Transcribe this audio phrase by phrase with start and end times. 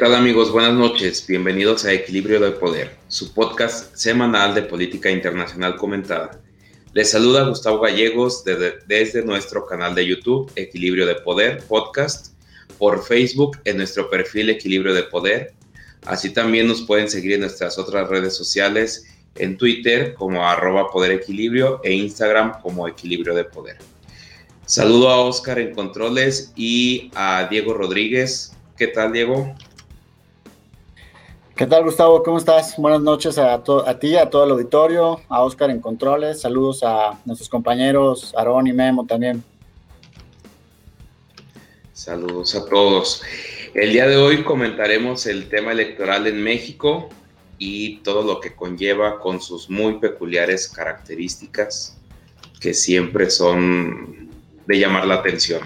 [0.00, 0.50] ¿Qué tal amigos?
[0.50, 1.26] Buenas noches.
[1.26, 6.40] Bienvenidos a Equilibrio de Poder, su podcast semanal de política internacional comentada.
[6.94, 12.32] Les saluda Gustavo Gallegos desde, desde, nuestro canal de YouTube Equilibrio de Poder Podcast,
[12.78, 15.52] por Facebook en nuestro perfil Equilibrio de Poder.
[16.06, 19.04] Así también nos pueden seguir en nuestras otras redes sociales,
[19.34, 23.76] en Twitter como arroba Poder Equilibrio e Instagram como Equilibrio de Poder.
[24.64, 28.52] Saludo a Oscar en Controles y a Diego Rodríguez.
[28.78, 29.54] ¿Qué tal, Diego?
[31.60, 32.22] ¿Qué tal, Gustavo?
[32.22, 32.74] ¿Cómo estás?
[32.78, 36.40] Buenas noches a, a ti, a todo el auditorio, a Oscar en Controles.
[36.40, 39.44] Saludos a nuestros compañeros Aarón y Memo también.
[41.92, 43.22] Saludos a todos.
[43.74, 47.10] El día de hoy comentaremos el tema electoral en México
[47.58, 51.98] y todo lo que conlleva con sus muy peculiares características
[52.58, 54.30] que siempre son
[54.64, 55.60] de llamar la atención.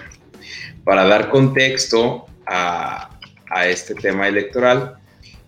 [0.83, 3.17] Para dar contexto a,
[3.49, 4.99] a este tema electoral,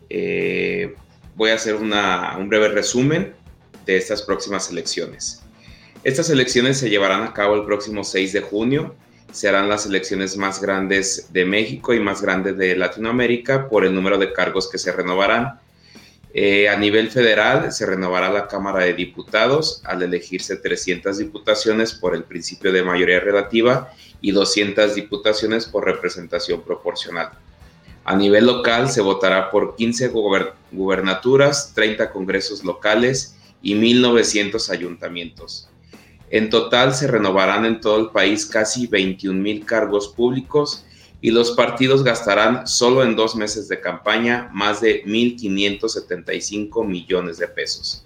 [0.09, 0.95] eh,
[1.35, 3.33] voy a hacer un breve resumen
[3.85, 5.43] de estas próximas elecciones.
[6.03, 8.95] Estas elecciones se llevarán a cabo el próximo 6 de junio.
[9.31, 14.17] Serán las elecciones más grandes de México y más grandes de Latinoamérica por el número
[14.17, 15.59] de cargos que se renovarán.
[16.33, 22.15] Eh, a nivel federal se renovará la Cámara de Diputados al elegirse 300 diputaciones por
[22.15, 23.91] el principio de mayoría relativa
[24.21, 27.31] y 200 diputaciones por representación proporcional.
[28.07, 30.13] A nivel local se votará por 15
[30.71, 35.67] gubernaturas, 30 congresos locales y 1.900 ayuntamientos.
[36.29, 40.85] En total se renovarán en todo el país casi 21 mil cargos públicos
[41.19, 47.49] y los partidos gastarán solo en dos meses de campaña más de 1.575 millones de
[47.49, 48.05] pesos.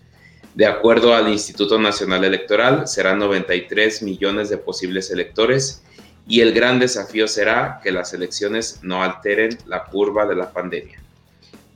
[0.55, 5.83] De acuerdo al Instituto Nacional Electoral, serán 93 millones de posibles electores
[6.27, 10.99] y el gran desafío será que las elecciones no alteren la curva de la pandemia.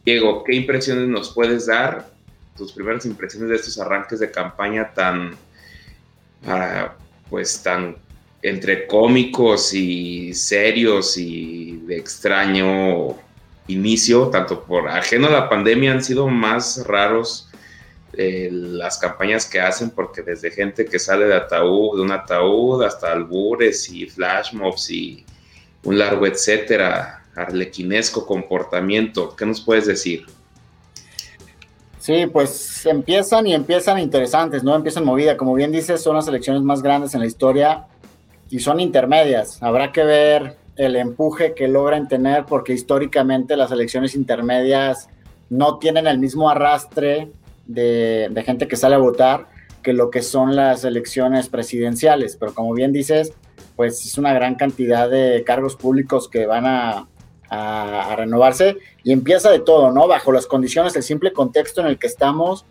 [0.05, 2.09] Diego, ¿qué impresiones nos puedes dar?
[2.55, 5.35] Tus primeras impresiones de estos arranques de campaña tan,
[6.45, 6.93] ah,
[7.29, 7.97] pues tan
[8.41, 13.15] entre cómicos y serios y de extraño
[13.67, 17.44] inicio, tanto por ajeno a la pandemia, han sido más raros
[18.17, 22.83] eh, las campañas que hacen, porque desde gente que sale de ataúd, de un ataúd,
[22.83, 25.25] hasta albures y flash mobs y
[25.83, 29.35] un largo etcétera, arlequinesco comportamiento.
[29.35, 30.25] ¿Qué nos puedes decir?
[31.99, 34.75] Sí, pues empiezan y empiezan interesantes, ¿no?
[34.75, 35.37] Empiezan movida.
[35.37, 37.87] Como bien dices, son las elecciones más grandes en la historia
[38.49, 39.61] y son intermedias.
[39.61, 45.09] Habrá que ver el empuje que logran tener porque históricamente las elecciones intermedias
[45.49, 47.31] no tienen el mismo arrastre
[47.67, 49.47] de, gente que sale a votar
[49.81, 52.37] que lo que son las elecciones presidenciales.
[52.37, 53.33] Pero como bien dices,
[53.75, 57.07] pues es una gran cantidad de cargos públicos que van a,
[58.17, 60.09] renovarse y empieza de todo, ¿no?
[60.09, 62.65] Bajo las condiciones, el simple contexto en el que estamos,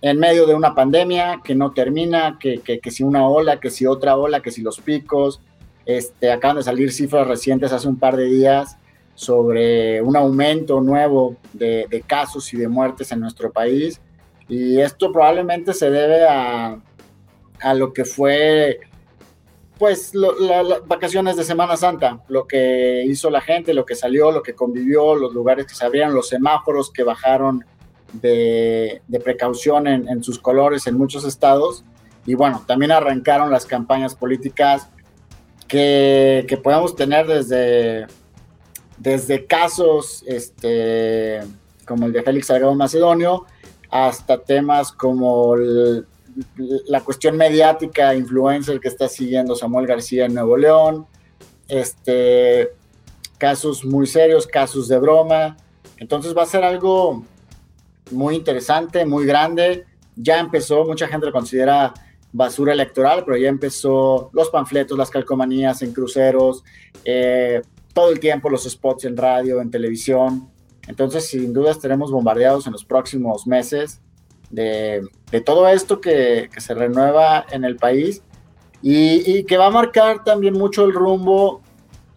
[0.00, 3.84] en medio de una pandemia que no termina, que, que, si una ola, que si
[3.84, 5.40] otra ola, que si los picos.
[5.84, 8.78] Este, acaban de salir cifras recientes hace un par de días
[9.16, 14.00] sobre un aumento nuevo de, de casos y de muertes en nuestro país
[14.52, 16.78] y esto probablemente se debe a,
[17.62, 18.80] a lo que fue,
[19.78, 24.42] pues, las vacaciones de Semana Santa, lo que hizo la gente, lo que salió, lo
[24.42, 27.64] que convivió, los lugares que se abrieron, los semáforos que bajaron
[28.12, 31.82] de, precaución en, en, sus colores en muchos estados.
[32.26, 34.90] Y bueno, también arrancaron las campañas políticas
[35.66, 38.06] que, que podemos tener desde,
[38.98, 41.40] desde casos este,
[41.86, 43.46] como el de Félix Salgado Macedonio,
[43.92, 45.54] hasta temas como
[46.86, 51.06] la cuestión mediática, influencer que está siguiendo Samuel García en Nuevo León,
[51.68, 52.70] este,
[53.36, 55.58] casos muy serios, casos de broma.
[55.98, 57.22] Entonces va a ser algo
[58.10, 59.84] muy interesante, muy grande.
[60.16, 61.92] Ya empezó, mucha gente lo considera
[62.32, 66.64] basura electoral, pero ya empezó los panfletos, las calcomanías en cruceros,
[67.04, 67.60] eh,
[67.92, 70.48] todo el tiempo los spots en radio, en televisión.
[70.88, 74.00] Entonces, sin duda estaremos bombardeados en los próximos meses
[74.50, 75.08] de,
[75.44, 78.22] todo esto que, se renueva en el país
[78.82, 81.62] y, que va a marcar también mucho el rumbo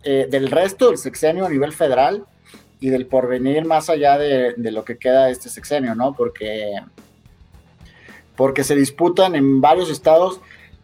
[0.03, 2.25] eh, del resto del sexenio a nivel federal
[2.79, 6.13] y del porvenir más allá de, lo que queda de este sexenio, ¿no?
[6.13, 6.73] Porque,
[8.35, 10.41] porque se disputan en varios estados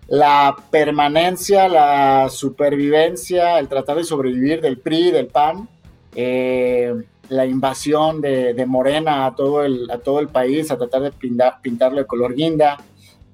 [0.07, 5.69] la permanencia, la supervivencia, el tratar de sobrevivir del PRI, del PAN.
[6.16, 6.94] Eh,
[7.31, 11.62] la invasión de, Morena a todo, el, a todo el país, a tratar de pintar,
[11.62, 12.78] pintarlo de color guinda.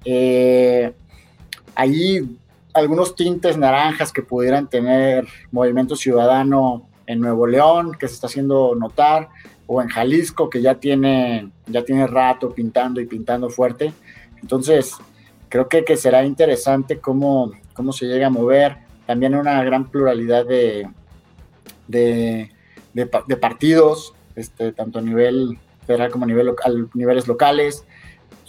[0.04, 0.92] Eh,
[1.74, 2.38] ahí
[2.74, 8.76] algunos tintes naranjas que pudieran tener Movimiento Ciudadano en Nuevo León, que se está haciendo
[8.76, 9.30] notar,
[9.66, 13.92] o en Jalisco, que ya tiene, ya tiene rato pintando y pintando fuerte.
[14.40, 14.94] Entonces,
[15.48, 18.76] creo que, que será interesante cómo, cómo se llega a mover.
[19.06, 20.88] También una gran pluralidad de,
[21.88, 22.52] de,
[22.94, 27.84] de, partidos, este, tanto a nivel federal como a nivel local, niveles locales.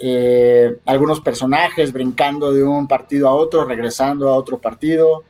[0.01, 5.23] Eh, algunos personajes brincando de un partido a otro, regresando a otro partido.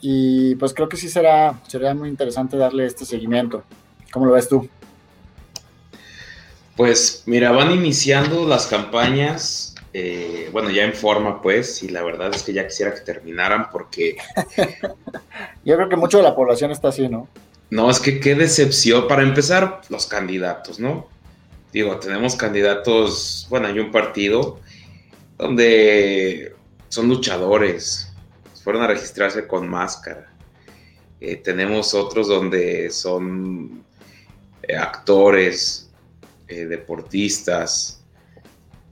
[0.00, 3.64] Y pues creo que sí será, será muy interesante darle este seguimiento.
[4.12, 4.68] ¿Cómo lo ves tú?
[6.76, 12.32] Pues mira, van iniciando las campañas, eh, bueno, ya en forma pues, y la verdad
[12.32, 14.16] es que ya quisiera que terminaran porque...
[15.64, 17.26] Yo creo que mucho de la población está así, ¿no?
[17.70, 19.06] No, es que qué decepción.
[19.08, 21.08] Para empezar, los candidatos, ¿no?
[21.72, 24.58] Digo, tenemos candidatos, bueno, hay un partido
[25.36, 26.54] donde
[26.88, 28.10] son luchadores,
[28.64, 30.32] fueron a registrarse con máscara.
[31.20, 33.84] Eh, tenemos otros donde son
[34.62, 35.90] eh, actores,
[36.46, 37.94] eh, deportistas.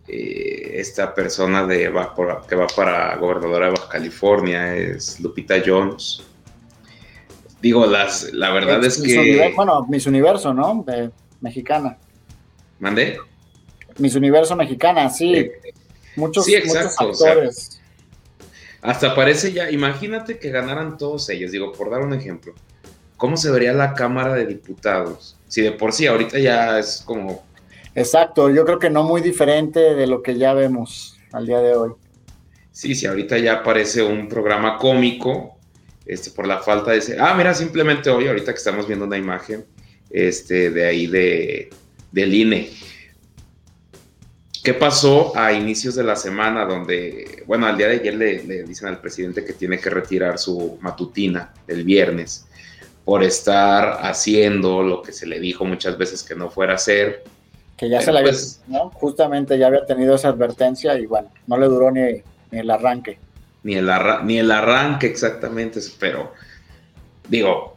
[0.08, 1.92] esta persona de,
[2.48, 6.22] que va para gobernadora de Baja California es Lupita Jones.
[7.66, 9.52] Digo, las, la verdad es, que...
[9.56, 10.84] bueno, Miss Universo, ¿no?
[11.40, 11.98] mexicana.
[12.78, 13.18] ¿Mandé?
[13.98, 15.50] Miss Universo mexicana, sí.
[16.14, 17.80] muchos, sí, exacto, actores.
[18.82, 22.54] hasta parece ya, imagínate que ganaran todos ellos, digo, por dar un ejemplo.
[23.16, 25.36] ¿Cómo se vería la Cámara de Diputados?
[25.48, 27.44] Si de por sí ahorita ya es como...
[27.96, 31.74] Exacto, yo creo que no muy diferente de lo que ya vemos al día de
[31.74, 31.90] hoy.
[32.70, 35.55] Sí, sí, ahorita ya parece un programa cómico,
[36.06, 37.16] este, por la falta de ese...
[37.18, 39.64] Ah, mira, simplemente hoy, ahorita que estamos viendo una imagen,
[40.10, 41.70] este, de ahí de,
[42.12, 42.70] del INE.
[44.66, 48.88] ¿Qué pasó a inicios de la semana donde, bueno, al día de ayer le, dicen
[48.88, 52.48] al presidente que tiene que retirar su matutina el viernes
[53.04, 57.22] por estar haciendo lo que se le dijo muchas veces que no fuera a hacer?
[57.76, 58.90] Que ya se la había, pues ¿no?
[58.90, 63.20] Justamente ya había tenido esa advertencia y bueno, no le duró ni, el arranque.
[63.66, 63.90] Ni el,
[64.52, 66.32] arranque exactamente, pero
[67.28, 67.76] digo,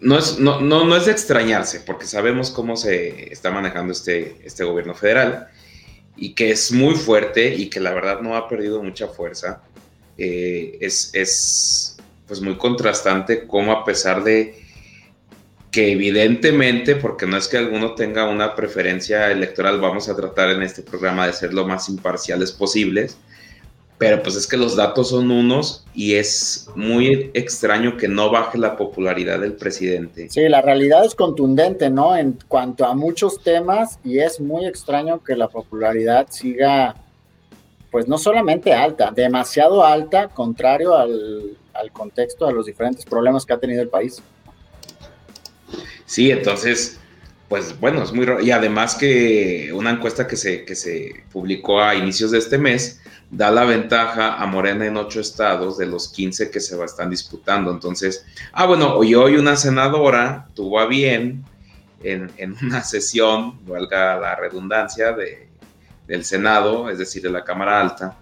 [0.00, 4.64] no es, no, no, es de extrañarse, porque sabemos cómo se está manejando este, este
[4.64, 5.48] gobierno federal
[6.14, 9.62] y que es muy fuerte y que la verdad no ha perdido mucha fuerza.
[10.18, 11.96] Eh, es, es
[12.26, 14.62] pues muy contrastante cómo a pesar de
[15.70, 20.62] que evidentemente, porque no es que alguno tenga una preferencia electoral, vamos a tratar en
[20.62, 23.16] este programa de ser lo más imparciales posibles,
[23.98, 28.56] pero pues es que los datos son unos y es muy extraño que no baje
[28.56, 30.30] la popularidad del presidente.
[30.30, 32.16] Sí, la realidad es contundente, ¿no?
[32.16, 36.94] En cuanto a muchos temas y es muy extraño que la popularidad siga,
[37.90, 41.56] pues no solamente alta, demasiado alta, contrario al,
[41.92, 44.22] contexto, a los diferentes problemas que ha tenido el país.
[46.06, 47.00] Sí, entonces,
[47.48, 48.40] pues bueno, es muy raro.
[48.40, 53.00] Y además que una encuesta que se, que se publicó a inicios de este mes,
[53.30, 57.70] da la ventaja a Morena en ocho estados de los 15 que se están disputando.
[57.70, 61.44] Entonces, ah, bueno, hoy, hoy una senadora tuvo a bien
[62.02, 62.30] en,
[62.62, 65.48] una sesión, valga la redundancia, de,
[66.06, 68.16] del Senado, es decir, de la Cámara Alta,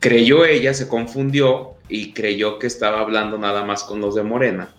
[0.00, 4.74] creyó ella, se confundió y creyó que estaba hablando nada más con los de Morena.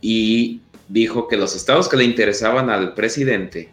[0.00, 3.72] Y dijo que los estados que le interesaban al presidente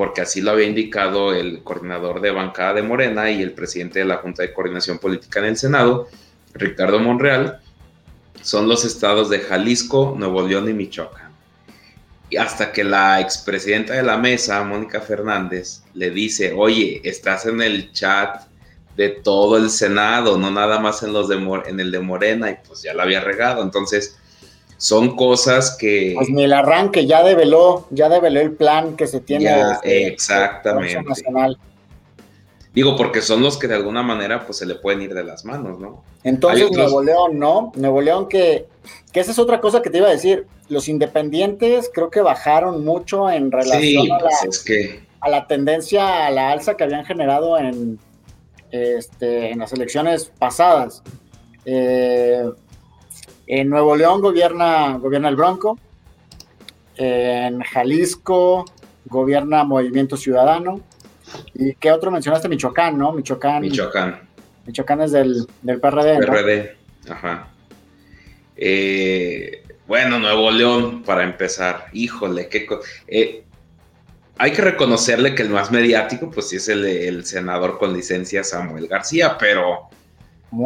[0.00, 4.06] porque así lo había indicado el coordinador de bancada de Morena y el presidente de
[4.06, 6.08] la Junta de Coordinación Política en el Senado,
[6.54, 7.60] Ricardo Monreal,
[8.40, 11.32] son los estados de Jalisco, Nuevo León y Michoacán.
[12.30, 17.60] Y hasta que la expresidenta de la mesa, Mónica Fernández, le dice, oye, estás en
[17.60, 18.44] el chat
[18.96, 22.56] de todo el Senado, no nada más en, los de en el de Morena, y
[22.66, 23.62] pues ya la había regado.
[23.62, 24.18] Entonces,
[24.80, 26.14] son cosas que...
[26.16, 29.54] Pues ni el arranque, ya develó, ya develó el plan que se tiene.
[29.84, 31.02] exactamente.
[31.02, 31.58] Nacional.
[32.72, 35.44] Digo, porque son los que de alguna manera pues se le pueden ir de las
[35.44, 36.02] manos, ¿no?
[36.24, 37.72] Entonces Nuevo León, ¿no?
[37.74, 38.68] Nuevo León que,
[39.12, 40.46] que esa es otra cosa que te iba a decir.
[40.70, 46.30] Los independientes creo que bajaron mucho en relación a, pues la, a la tendencia a
[46.30, 47.98] la alza que habían generado en,
[48.70, 51.02] este, en las elecciones pasadas.
[51.66, 52.48] Eh,
[53.52, 55.76] en Nuevo León gobierna, gobierna el Bronco.
[56.94, 58.64] En Jalisco
[59.06, 60.80] gobierna Movimiento Ciudadano.
[61.54, 62.48] ¿Y qué otro mencionaste?
[62.48, 63.10] Michoacán, ¿no?
[63.10, 63.62] Michoacán.
[63.62, 64.20] Michoacán.
[64.66, 66.18] Michoacán es del, del PRD.
[66.18, 66.76] PRD,
[67.08, 67.48] ajá.
[68.54, 71.86] Eh, bueno, Nuevo León, para empezar.
[71.92, 72.68] Híjole, qué.
[73.08, 73.42] Eh,
[74.38, 78.86] hay que reconocerle que el más mediático, pues sí es el, senador con licencia Samuel
[78.86, 79.88] García, pero.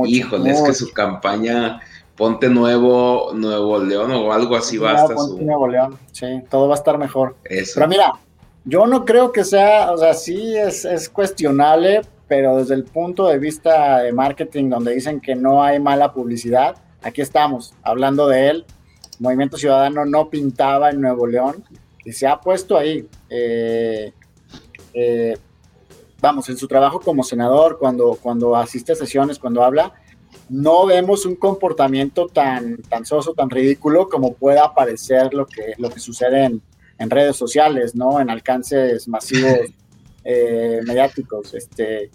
[0.06, 1.80] híjole, es que su campaña
[2.16, 6.78] Ponte Nuevo, Nuevo León o algo así va Ponte Nuevo León, sí, todo va a
[6.78, 7.36] estar mejor.
[7.42, 8.12] Pero mira,
[8.64, 13.26] yo no creo que sea, o sea, sí es, es cuestionable, pero desde el punto
[13.26, 18.48] de vista de marketing, donde dicen que no hay mala publicidad, aquí estamos, hablando de
[18.48, 18.64] él.
[19.18, 21.64] Movimiento Ciudadano no pintaba en Nuevo León
[22.04, 23.08] y se ha puesto ahí.
[23.30, 24.12] Eh,
[24.92, 25.36] eh,
[26.20, 29.92] vamos, en su trabajo como senador, cuando, cuando asiste a sesiones, cuando habla,
[30.48, 35.90] no vemos un comportamiento tan, tan soso, tan ridículo como pueda parecer lo que, lo
[35.90, 36.62] que sucede en,
[37.10, 38.18] redes sociales, ¿no?
[38.18, 39.58] En alcances masivos
[40.24, 42.10] eh, mediáticos, este,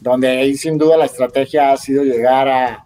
[0.00, 2.84] donde ahí sin duda la estrategia ha sido llegar a,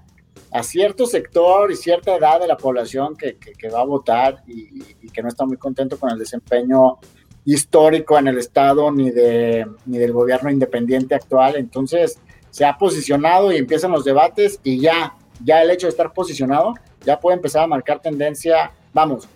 [0.63, 3.39] cierto sector y cierta edad de la población que,
[3.71, 6.99] va a votar y, y, que no está muy contento con el desempeño
[7.45, 11.57] histórico en el Estado ni, de, ni del gobierno independiente actual.
[11.57, 12.19] Entonces
[12.53, 16.75] se ha posicionado y empiezan los debates y ya, ya el hecho de estar posicionado
[17.05, 18.71] ya puede empezar a marcar tendencia.
[18.93, 19.27] Vamos,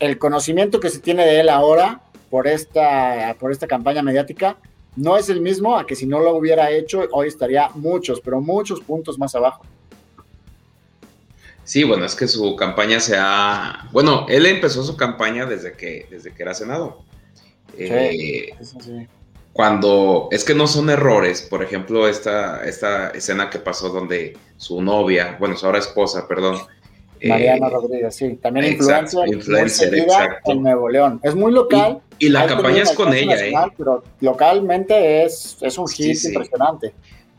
[0.00, 4.56] el conocimiento que se tiene de él ahora por esta, por esta campaña mediática
[4.96, 8.40] no es el mismo a que si no lo hubiera hecho hoy estaría muchos, pero
[8.40, 9.64] muchos puntos más abajo.
[11.62, 13.88] Sí, bueno, es que su campaña se ha...
[13.92, 17.04] Bueno, él empezó su campaña desde que, desde que era senado.
[17.78, 18.52] Eh,
[19.52, 20.28] cuando...
[20.30, 21.42] Es que no son errores.
[21.42, 26.58] Por ejemplo, esta, esta escena que pasó donde su novia, bueno, su ahora esposa, perdón.
[27.22, 28.38] Mariana eh, Rodríguez, sí.
[28.42, 30.52] También influencer, influencer exacto.
[30.52, 31.20] en Nuevo León.
[31.22, 32.00] Es muy local.
[32.18, 33.52] Y, la campaña es con ella, ¿eh?
[33.76, 36.92] Pero localmente es, es un hit impresionante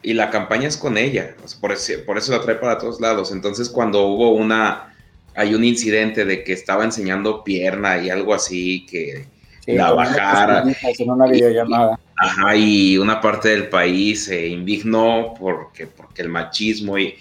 [0.03, 3.31] y la campaña es con ella, por, eso, por eso la trae para todos lados.
[3.31, 4.95] Entonces cuando hubo una,
[5.35, 9.27] hay un incidente de que estaba enseñando pierna y algo así, que
[9.75, 10.63] la bajara.
[10.83, 11.99] En una videollamada.
[11.99, 17.15] Y, ajá, y una parte del país se indignó porque, porque el machismo y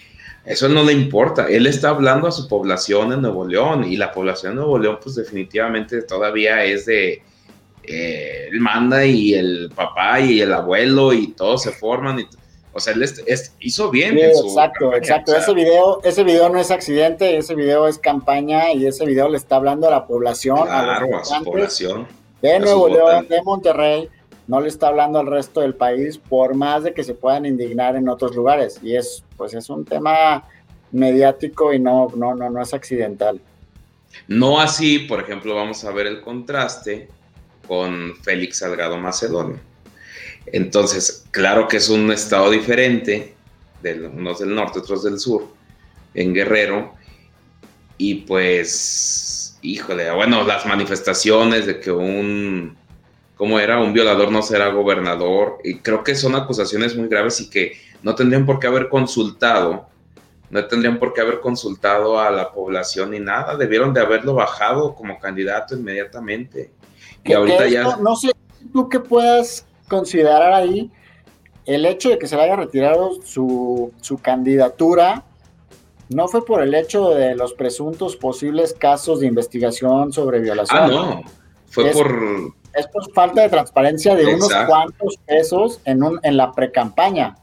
[0.45, 1.47] eso no le importa.
[1.49, 4.99] Él está hablando a su población en Nuevo León y la población de Nuevo León
[5.03, 7.23] pues definitivamente todavía es de...
[7.83, 12.27] Eh, él manda y el papá y el abuelo y todos se forman y
[12.73, 13.05] o sea, él
[13.59, 14.17] hizo bien.
[14.17, 15.37] exacto, exacto.
[15.37, 19.39] ese, video, ese video no es accidente, ese video es campaña y ese video le
[19.39, 20.63] está hablando a la población.
[20.63, 22.07] Claro, a, su población.
[22.43, 24.09] De Nuevo León, de Monterrey,
[24.47, 27.97] no le está hablando al resto del país, por más de que se puedan indignar
[27.97, 28.81] en otros lugares.
[28.83, 30.45] Y es, pues es un tema
[30.93, 33.41] mediático y no, no, no, no es accidental.
[34.27, 37.09] No así, por ejemplo, vamos a ver el contraste
[37.67, 39.61] con Félix Salgado Macedonio
[40.47, 43.35] entonces, claro que es un estado diferente,
[44.13, 45.49] unos del norte, otros del sur,
[46.15, 46.95] en Guerrero,
[47.99, 49.30] y pues,
[49.63, 52.77] híjole, bueno, las manifestaciones de que un,
[53.37, 53.81] ¿cómo era?
[53.81, 58.15] Un violador no será gobernador, y creo que son acusaciones muy graves y que no
[58.15, 59.89] tendrían por qué haber consultado,
[60.51, 64.95] no tendrían por qué haber consultado a la población ni nada, debieron de haberlo bajado
[64.95, 66.71] como candidato inmediatamente.
[67.25, 67.97] Y ahorita ya...
[67.97, 68.33] No sé
[68.73, 70.91] tú que puedas considerar ahí
[71.67, 75.25] el hecho de que se le haya retirado su, candidatura
[76.11, 80.79] no fue por el hecho de los presuntos posibles casos de investigación sobre violación.
[80.83, 81.23] Ah, no,
[81.69, 82.55] fue por...
[82.73, 87.37] Es por falta de transparencia de unos cuantos pesos en, un, en la precampaña.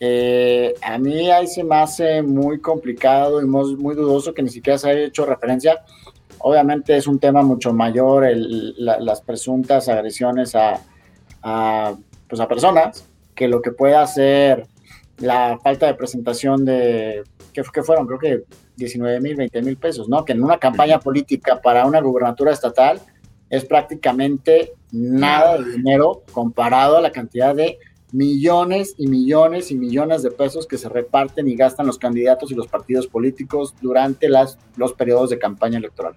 [0.00, 4.48] Eh, a mí ahí se me hace muy complicado y muy, muy, dudoso que ni
[4.48, 5.84] siquiera se haya hecho referencia.
[6.38, 10.80] Obviamente es un tema mucho mayor las presuntas agresiones a,
[11.42, 11.94] a,
[12.28, 14.66] pues a personas que lo que puede hacer
[15.18, 18.06] la falta de presentación de, ¿qué, fueron?
[18.06, 18.44] Creo que
[18.76, 20.24] 19 mil, 20 mil pesos, ¿no?
[20.24, 23.00] Que en una campaña política para una gubernatura estatal
[23.50, 27.78] es prácticamente nada de dinero comparado a la cantidad de
[28.12, 32.54] millones y millones y millones de pesos que se reparten y gastan los candidatos y
[32.54, 36.14] los partidos políticos durante las, los periodos de campaña electoral.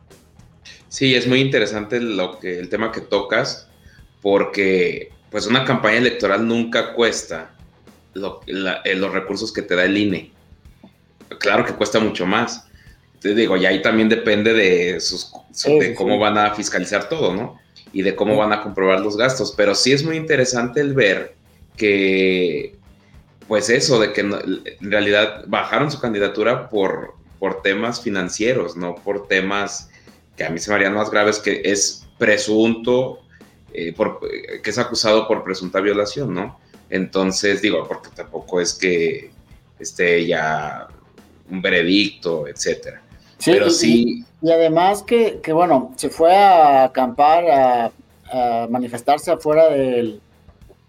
[0.90, 3.70] Sí, es muy interesante lo que, el tema que tocas,
[4.22, 7.56] porque pues una campaña electoral nunca cuesta
[8.16, 10.32] eh, los recursos que te da el INE.
[11.40, 12.68] Claro que cuesta mucho más.
[13.20, 15.32] Te digo, y ahí también depende de, sus,
[15.66, 17.60] de cómo van a fiscalizar todo, ¿no?
[17.92, 19.54] Y de cómo van a comprobar los gastos.
[19.56, 21.36] Pero sí es muy interesante el ver
[21.78, 22.76] que,
[23.48, 29.28] pues eso, de que en realidad bajaron su candidatura por, por temas financieros, no por
[29.28, 29.90] temas
[30.38, 33.22] que a mí se me harían más graves, que es presunto
[33.78, 33.94] eh,
[34.64, 36.58] que es acusado por presunta violación, ¿no?
[36.90, 39.32] Entonces, digo, porque tampoco es que
[39.80, 40.88] esté ya
[41.50, 43.02] un veredicto, etcétera.
[43.38, 44.26] Sí, Pero sí.
[44.42, 47.92] Y, además que, bueno, se fue a acampar, a,
[48.70, 50.20] manifestarse afuera del,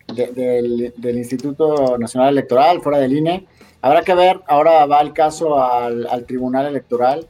[0.08, 3.46] del, Instituto Nacional Electoral, fuera del INE,
[3.82, 7.26] habrá que ver, ahora va el caso al, Tribunal Electoral.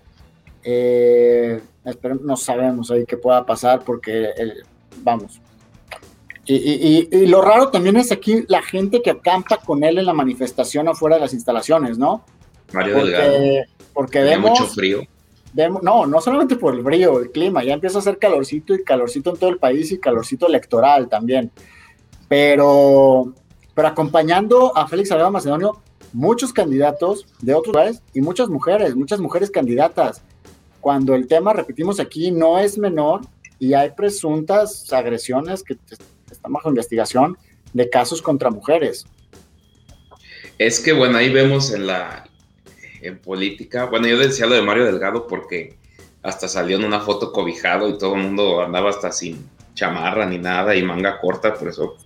[0.62, 1.60] Eh,
[2.22, 4.30] no sabemos ahí qué pueda pasar porque,
[5.02, 5.40] vamos.
[6.48, 10.88] Y, lo raro también es aquí la gente que acampa con él en la manifestación
[10.88, 12.24] afuera de las instalaciones, ¿no?
[12.72, 13.44] Mario porque, Delgado.
[13.92, 14.50] Porque vemos...
[14.50, 15.02] mucho frío.
[15.52, 18.84] Vemos, no, no solamente por el frío, el clima, ya empieza a hacer calorcito y
[18.84, 21.50] calorcito en todo el país y calorcito electoral también.
[22.28, 23.32] Pero,
[23.74, 25.80] pero acompañando a Félix Salgado Macedonio,
[26.12, 30.22] muchos candidatos de otros lugares y muchas mujeres, muchas mujeres candidatas.
[30.80, 33.22] Cuando el tema, repetimos aquí, no es menor
[33.58, 35.76] y hay presuntas agresiones que
[36.30, 37.38] están bajo investigación
[37.72, 39.06] de casos contra mujeres.
[40.58, 42.28] Es que bueno, ahí vemos en la
[43.02, 45.76] en política, bueno, yo decía lo de Mario Delgado porque
[46.22, 50.38] hasta salió en una foto cobijado y todo el mundo andaba hasta sin chamarra ni
[50.38, 51.96] nada y manga corta, por eso,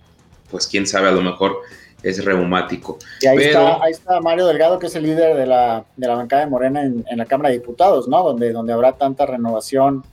[0.49, 1.57] pues quién sabe, a lo mejor
[2.03, 2.97] es reumático.
[3.21, 6.15] Y ahí, está, ahí está Mario Delgado, que es el líder de la, de la
[6.15, 8.23] bancada de Morena en, la Cámara de Diputados, ¿no?
[8.23, 10.03] Donde, donde habrá tanta renovación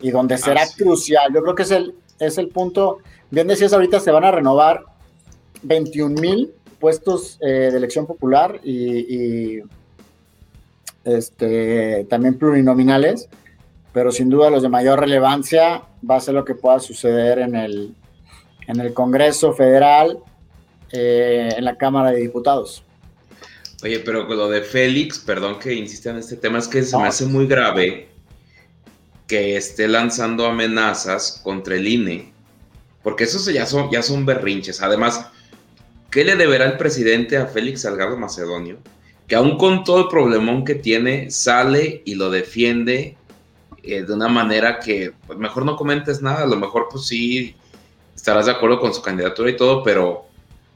[0.00, 1.32] y donde será crucial.
[1.34, 2.98] Yo creo que es el, es el punto.
[3.30, 4.84] Bien decías ahorita, se van a renovar
[5.62, 9.60] 21 mil puestos eh, de elección popular y,
[11.04, 13.28] este, también plurinominales,
[13.92, 17.54] pero sin duda los de mayor relevancia va a ser lo que pueda suceder en
[17.54, 17.94] el,
[18.66, 20.18] en el Congreso Federal
[20.92, 22.84] eh, en la Cámara de Diputados.
[23.82, 26.96] Oye, pero con lo de Félix, perdón que insista en este tema, es que se
[26.96, 28.08] me hace muy grave
[29.26, 32.32] que esté lanzando amenazas contra el INE,
[33.02, 34.82] porque esos ya son, ya son berrinches.
[34.82, 35.26] Además,
[36.10, 38.78] ¿qué le deberá el presidente a Félix Salgado Macedonio?
[39.32, 43.16] Que aún con todo el problemón que tiene, sale y lo defiende
[43.82, 47.56] eh, de una manera que pues, mejor no comentes nada, a lo mejor pues sí
[48.14, 50.26] estarás de acuerdo con su candidatura y todo, pero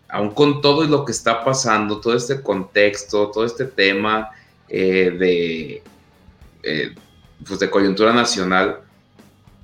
[0.08, 4.30] aún con todo lo que está pasando, todo este contexto, todo este tema
[4.70, 5.82] eh, de,
[6.62, 6.94] eh,
[7.46, 8.80] pues de coyuntura nacional,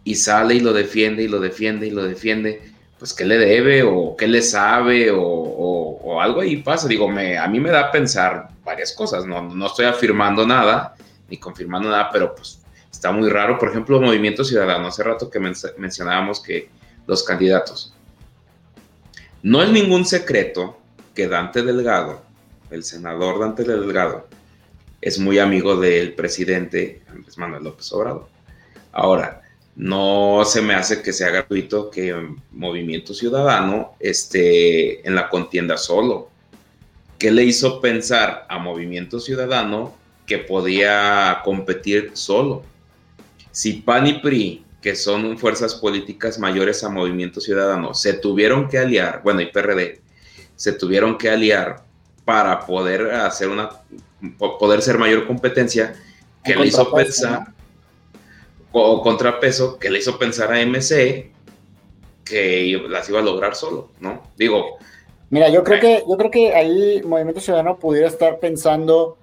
[0.05, 2.61] y sale y lo defiende y lo defiende y lo defiende,
[2.99, 6.89] pues qué le debe o qué le sabe o, algo ahí pasa.
[6.89, 10.95] Digo, me, a mí me da a pensar varias cosas, no, no estoy afirmando nada
[11.29, 13.59] ni confirmando nada, pero pues está muy raro.
[13.59, 16.69] Por ejemplo, Movimiento Ciudadano, hace rato que mencionábamos que
[17.07, 17.95] los candidatos,
[19.43, 20.79] no es ningún secreto
[21.15, 22.23] que Dante Delgado,
[22.71, 24.29] el senador Dante Delgado,
[25.01, 28.29] es muy amigo del presidente Andrés Manuel López Obrador.
[28.93, 29.43] Ahora,
[29.75, 32.15] no se me hace que sea gratuito que
[32.53, 36.29] Movimiento Ciudadano esté en la contienda solo.
[37.23, 39.95] ¿Qué le hizo pensar a Movimiento Ciudadano
[40.27, 42.65] que podía competir solo?
[43.53, 48.79] Si PAN y PRI que son fuerzas políticas mayores a Movimiento Ciudadano, se tuvieron que
[48.79, 50.01] aliar, bueno, y PRD,
[50.57, 51.85] se tuvieron que aliar
[52.25, 53.71] para poder hacer una,
[54.59, 55.95] poder ser mayor competencia,
[56.43, 57.55] que le hizo pensar,
[58.73, 61.31] o contrapeso, que le hizo pensar a MC
[62.25, 64.29] que las iba a lograr solo, ¿no?
[64.37, 64.79] Digo.
[65.33, 69.17] Mira, yo creo que, yo creo que ahí Movimiento Ciudadano pudiera estar pensando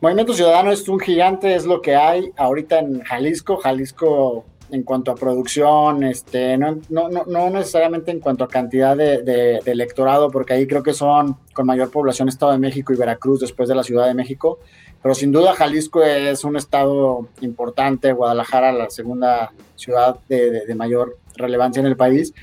[0.00, 3.58] Movimiento Ciudadano es un gigante, es lo que hay ahorita en Jalisco.
[3.58, 9.60] Jalisco en cuanto a producción, este, no, no, no, necesariamente en cuanto a cantidad de,
[9.64, 13.68] electorado, porque ahí creo que son con mayor población Estado de México y Veracruz después
[13.68, 14.58] de la Ciudad de México,
[15.00, 21.16] pero sin duda Jalisco es un estado importante, Guadalajara la segunda ciudad de, de mayor
[21.36, 22.34] relevancia en el país,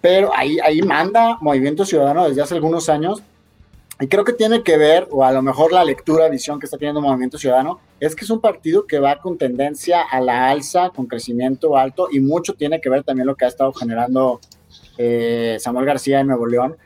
[0.00, 3.22] pero ahí, ahí manda Movimiento Ciudadano desde hace algunos años
[4.00, 6.78] y creo que tiene que ver, o a lo mejor la lectura, visión que está
[6.78, 10.88] teniendo Movimiento Ciudadano, es que es un partido que va con tendencia a la alza,
[10.88, 14.40] con crecimiento alto, y mucho tiene que ver también lo que ha estado generando
[14.96, 16.78] eh, Samuel García en Nuevo León.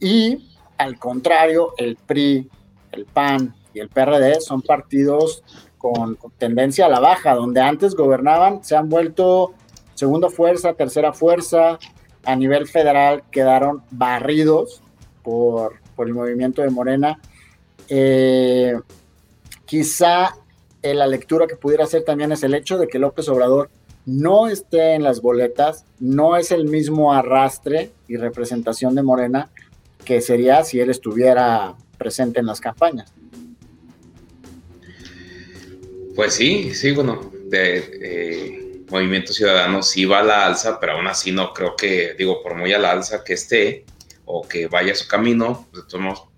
[0.00, 2.50] Y al contrario, el PRI,
[2.90, 5.44] el PAN y el PRD son partidos
[5.78, 9.54] con, con tendencia a la baja, donde antes gobernaban, se han vuelto
[9.94, 11.78] segunda fuerza, tercera fuerza,
[12.24, 14.82] a nivel federal quedaron barridos
[15.22, 17.20] por por el movimiento de Morena.
[17.88, 18.74] Eh,
[19.64, 20.34] quizá
[20.82, 23.70] eh, la lectura que pudiera hacer también es el hecho de que López Obrador
[24.04, 29.50] no esté en las boletas, no es el mismo arrastre y representación de Morena
[30.04, 33.12] que sería si él estuviera presente en las campañas.
[36.16, 38.61] Pues sí, sí, bueno, eh,
[38.92, 42.54] Movimiento Ciudadano sí va a la alza, pero aún así no creo que, digo, por
[42.54, 43.86] muy a la alza que esté,
[44.26, 45.86] o que vaya su camino, pues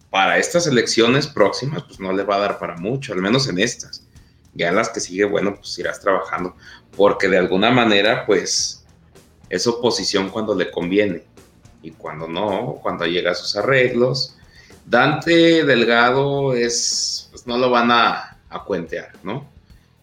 [0.09, 3.59] para estas elecciones próximas, pues no le va a dar para mucho, al menos en
[3.59, 4.07] estas.
[4.55, 6.55] Ya en las que sigue, bueno, pues irás trabajando,
[6.97, 8.85] porque de alguna manera, pues
[9.51, 11.25] es oposición cuando le conviene
[11.83, 14.37] y cuando no, cuando llega a sus arreglos,
[14.87, 19.51] Dante Delgado es, pues no lo van a, a cuentear, ¿no?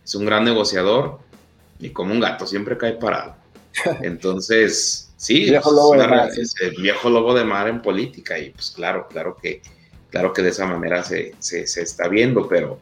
[0.03, 1.19] Es un gran negociador
[1.81, 3.35] y como un gato, siempre cae parado.
[4.01, 9.07] Entonces, sí, viejo lobo es el viejo lobo de mar en política y pues claro,
[9.09, 9.61] claro que,
[10.09, 12.79] claro que de esa manera se, se, se está viendo, pero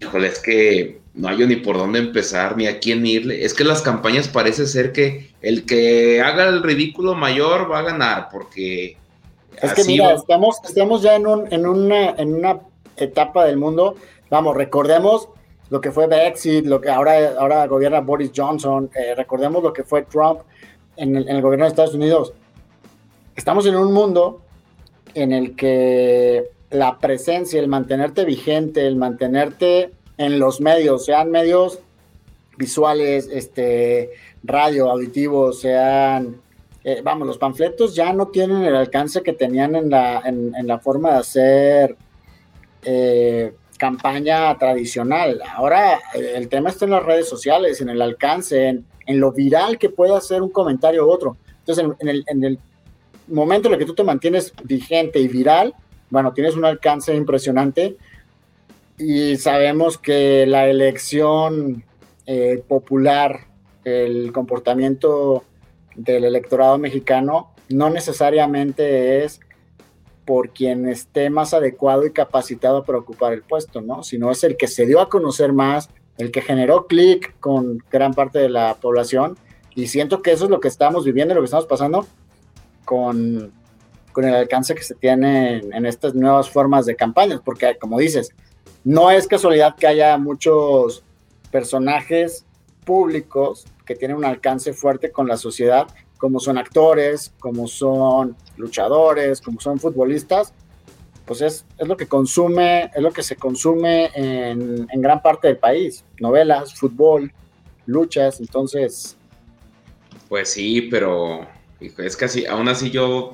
[0.00, 3.44] híjole, es que no hay ni por dónde empezar, ni a quién irle.
[3.44, 7.82] Es que las campañas parece ser que el que haga el ridículo mayor va a
[7.82, 8.96] ganar, porque...
[9.60, 12.60] Es que mira, estamos, estamos ya en, un, en, una, en una
[12.96, 13.96] etapa del mundo,
[14.30, 15.28] vamos, recordemos
[15.70, 19.84] lo que fue Brexit, lo que ahora, ahora gobierna Boris Johnson, eh, recordemos lo que
[19.84, 20.40] fue Trump
[20.96, 22.34] en el, en el gobierno de Estados Unidos.
[23.36, 24.42] Estamos en un mundo
[25.14, 31.78] en el que la presencia, el mantenerte vigente, el mantenerte en los medios, sean medios
[32.56, 34.10] visuales, este,
[34.42, 36.36] radio, auditivos, sean,
[36.84, 40.78] eh, vamos, los panfletos ya no tienen el alcance que tenían en la, en, la
[40.78, 41.96] forma de hacer
[42.82, 45.40] eh, campaña tradicional.
[45.56, 48.84] Ahora eh, el tema está en las redes sociales, en el alcance, en,
[49.18, 51.36] lo viral que puede hacer un comentario u otro.
[51.60, 52.58] Entonces, en, el, en el
[53.26, 55.74] momento en el que tú te mantienes vigente y viral,
[56.10, 57.96] bueno, tienes un alcance impresionante
[58.98, 61.82] y sabemos que la elección
[62.26, 63.46] eh, popular,
[63.84, 65.42] el comportamiento
[65.96, 69.40] del electorado mexicano no necesariamente es
[70.24, 74.02] por quien esté más adecuado y capacitado para ocupar el puesto, ¿no?
[74.02, 78.14] Sino es el que se dio a conocer más, el que generó clic con gran
[78.14, 79.38] parte de la población.
[79.74, 82.06] Y siento que eso es lo que estamos viviendo, lo que estamos pasando
[82.84, 83.52] con,
[84.12, 87.98] con el alcance que se tiene en, en estas nuevas formas de campañas, porque como
[87.98, 88.34] dices,
[88.84, 91.04] no es casualidad que haya muchos
[91.50, 92.44] personajes
[92.84, 95.86] públicos que tienen un alcance fuerte con la sociedad,
[96.20, 100.52] como son actores, como son luchadores, como son futbolistas,
[101.24, 106.04] pues es, lo que consume, es lo que se consume en, gran parte del país,
[106.20, 107.32] novelas, fútbol,
[107.86, 109.16] luchas, entonces...
[110.28, 111.46] Pues sí, pero
[111.80, 113.32] es casi, aún así yo,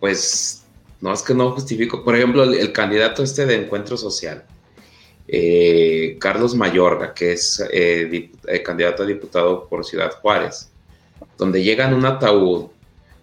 [0.00, 0.64] pues
[1.00, 2.02] no, es que no justifico.
[2.02, 4.44] Por ejemplo, el, candidato este de Encuentro Social,
[5.28, 10.73] eh, Carlos Mayorga, que es eh, eh, candidato a diputado por Ciudad Juárez,
[11.38, 12.66] donde llegan un ataúd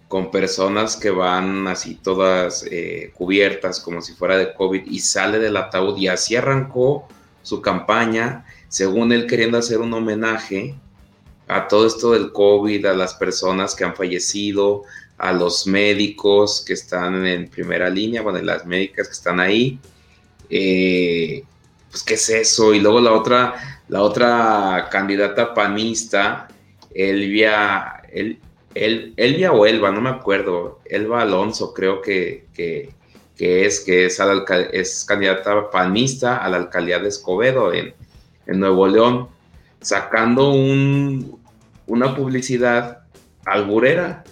[0.08, 2.66] con personas que van así todas
[3.14, 7.08] cubiertas como si fuera de COVID y sale del ataúd y así arrancó
[7.42, 10.74] su campaña, según él queriendo hacer un homenaje
[11.48, 14.84] a todo esto del COVID, a las personas que han fallecido,
[15.18, 19.78] a los médicos que están en primera línea, bueno, las médicas que están ahí.
[20.48, 21.44] Eh,
[21.90, 22.72] pues, ¿qué es eso?
[22.72, 26.48] Y luego la otra, la otra candidata panista,
[26.94, 28.38] Elvia, el,
[28.74, 32.94] Elvia o Elba, no me acuerdo, Elba Alonso creo que, que,
[33.36, 34.20] es, que es,
[34.72, 37.94] es candidata panista a la alcaldía de Escobedo en,
[38.46, 39.28] en Nuevo León,
[39.80, 41.40] sacando un,
[41.86, 43.02] una publicidad
[43.44, 44.24] alburera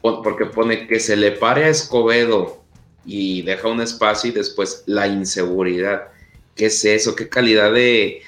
[0.00, 2.62] porque pone que se le pare a Escobedo
[3.04, 6.08] y deja un espacio y después la inseguridad.
[6.54, 7.14] ¿Qué es eso?
[7.14, 8.22] ¿Qué calidad de...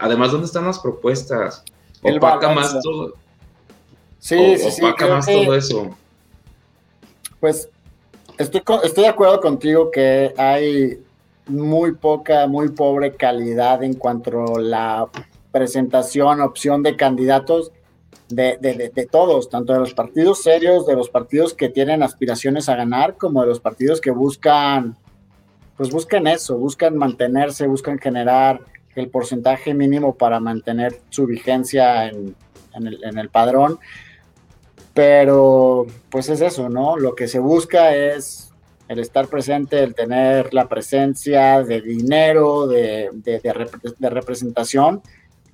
[0.00, 1.64] Además, ¿dónde están las propuestas?
[2.02, 3.14] Opaca más todo.
[4.24, 5.90] Sí, sí, opaca más todo eso.
[7.40, 7.68] Pues
[8.38, 10.98] estoy, estoy de acuerdo contigo que hay
[11.46, 15.08] muy poca, muy pobre calidad en cuanto a la
[15.52, 17.70] presentación, opción de candidatos
[18.30, 23.18] de, todos, tanto de los partidos serios, de los partidos que tienen aspiraciones a ganar,
[23.18, 24.96] como de los partidos que buscan,
[25.76, 28.62] pues buscan eso, buscan mantenerse, buscan generar
[28.94, 32.34] el porcentaje mínimo para mantener su vigencia en,
[32.72, 33.78] el, en el padrón.
[34.94, 36.96] Pero pues es eso, ¿no?
[36.96, 38.52] Lo que se busca es
[38.88, 43.40] el estar presente, el tener la presencia de dinero, de, de,
[43.98, 45.02] de representación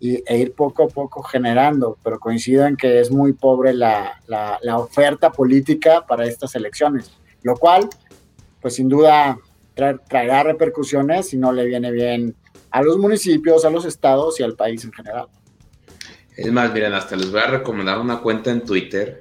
[0.01, 4.19] y, e ir poco a poco generando, pero coincido en que es muy pobre la,
[4.27, 7.89] la, oferta política para estas elecciones, lo cual,
[8.61, 9.39] pues sin duda,
[9.75, 12.35] traerá repercusiones si no le viene bien
[12.71, 15.27] a los municipios, a los estados y al país en general.
[16.37, 19.21] Es más, miren, hasta les voy a recomendar una cuenta en Twitter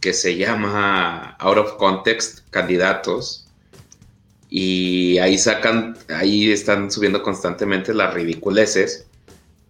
[0.00, 3.46] que se llama Out of Context Candidatos.
[4.50, 9.06] Y ahí sacan, ahí están subiendo constantemente las ridiculeces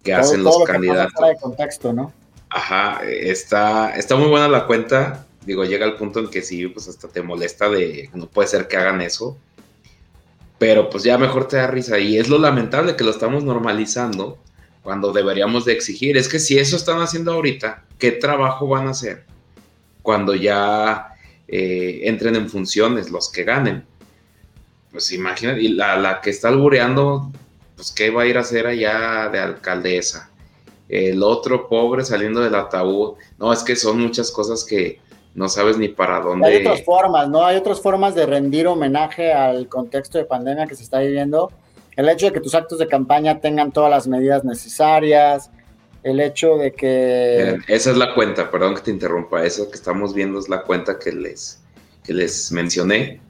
[0.03, 1.27] que hacen los candidatos.
[1.27, 2.13] de contexto, ¿no?
[2.49, 5.25] Ajá, está, está muy buena la cuenta.
[5.45, 8.67] Digo, llega al punto en que sí, pues hasta te molesta de no puede ser
[8.67, 9.37] que hagan eso.
[10.57, 11.99] Pero pues ya mejor te da risa.
[11.99, 14.37] Y es lo lamentable que lo estamos normalizando
[14.83, 16.17] cuando deberíamos de exigir.
[16.17, 19.28] Es que si eso están haciendo ahorita, ¿qué trabajo van a hacer
[20.09, 21.13] cuando ya
[21.47, 23.85] eh, entren en funciones los que ganen?
[24.91, 27.31] pues imagínate, y la, la que está albureando,
[27.75, 30.31] pues qué va a ir a hacer allá de alcaldesa.
[30.87, 33.17] El otro pobre saliendo del ataúd.
[33.37, 34.99] No, es que son muchas cosas que
[35.35, 36.47] no sabes ni para dónde.
[36.47, 37.45] Hay otras formas, ¿no?
[37.45, 41.51] Hay otras formas de rendir homenaje al contexto de pandemia que se está viviendo.
[41.95, 45.51] El hecho de que tus actos de campaña tengan todas las medidas necesarias,
[46.03, 47.57] el hecho de que...
[47.67, 50.97] Esa es la cuenta, perdón que te interrumpa, eso que estamos viendo es la cuenta
[50.99, 51.61] que les,
[52.03, 53.21] que les mencioné.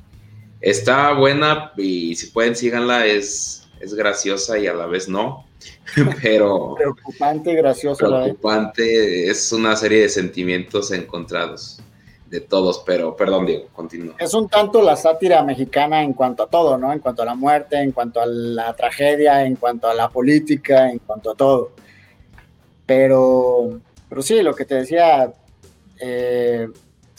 [0.62, 5.46] Está buena y si pueden síganla, es, es graciosa y a la vez no,
[6.22, 6.76] pero...
[6.76, 8.06] preocupante y graciosa.
[8.06, 11.82] Preocupante, es una serie de sentimientos encontrados
[12.30, 14.16] de todos, pero perdón, Diego, continúa.
[14.20, 16.94] Es un tanto la sátira mexicana en cuanto a todo, ¿no?
[16.94, 20.90] En cuanto a la muerte, en cuanto a la tragedia, en cuanto a la política,
[20.90, 21.72] en cuanto a todo.
[22.90, 25.32] Pero, pero sí, lo que te decía,
[26.00, 26.68] eh,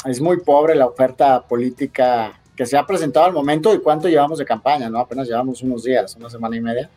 [0.04, 4.40] es muy pobre la oferta política que se ha presentado al momento y cuánto llevamos
[4.40, 4.98] de campaña, ¿no?
[4.98, 6.90] Apenas llevamos unos días, una semana y media.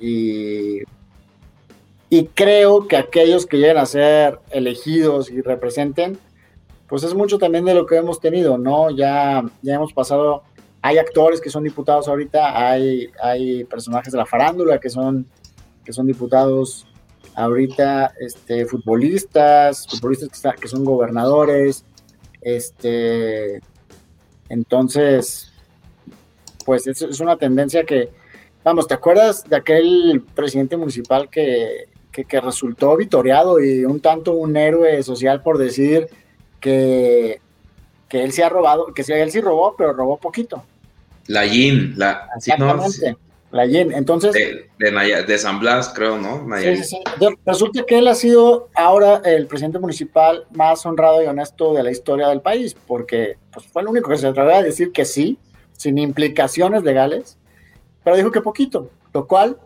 [0.00, 0.80] Y,
[2.10, 6.18] y creo que aquellos que lleguen a ser elegidos y representen,
[6.88, 8.90] pues es mucho también de lo que hemos tenido, ¿no?
[8.90, 10.42] Ya, ya hemos pasado,
[10.82, 15.24] hay actores que son diputados ahorita, hay, hay personajes de la farándula que son,
[15.84, 16.84] que son diputados
[17.36, 21.84] ahorita este, futbolistas, futbolistas que, son gobernadores,
[22.40, 23.60] este,
[24.48, 25.52] entonces,
[26.64, 28.10] pues es, es, una tendencia que,
[28.64, 34.56] vamos, ¿te acuerdas de aquel presidente municipal que, que, resultó vitoreado y un tanto un
[34.56, 36.08] héroe social por decir
[36.58, 37.40] que,
[38.08, 40.64] que él sí ha robado, que sí, él sí robó, pero robó poquito?
[41.26, 42.30] La Yin, la...
[42.36, 43.16] Exactamente.
[43.56, 44.32] La Entonces.
[44.78, 46.46] De, San Blas, creo, ¿no?
[46.58, 47.00] Sí, sí, sí.
[47.44, 51.90] Resulta que él ha sido ahora el presidente municipal más honrado y honesto de la
[51.90, 55.38] historia del país, porque pues, fue el único que se atrevió a decir que sí,
[55.72, 57.38] sin implicaciones legales,
[58.04, 59.58] pero dijo que poquito, lo cual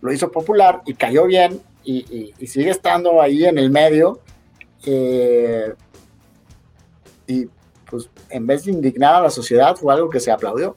[0.00, 4.20] lo hizo popular y cayó bien y, sigue estando ahí en el medio.
[4.86, 5.74] Eh,
[7.26, 7.46] y
[7.88, 10.76] pues en vez de indignar a la sociedad, fue algo que se aplaudió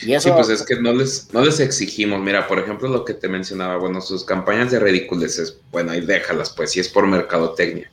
[0.00, 2.20] sí, pues es que no les, no les exigimos.
[2.20, 6.50] Mira, por ejemplo, lo que te mencionaba, bueno, sus campañas de ridiculeces, bueno, ahí déjalas,
[6.50, 7.90] pues, si es por mercadotecnia.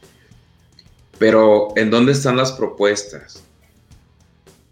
[1.17, 3.43] Pero, ¿en dónde están las propuestas?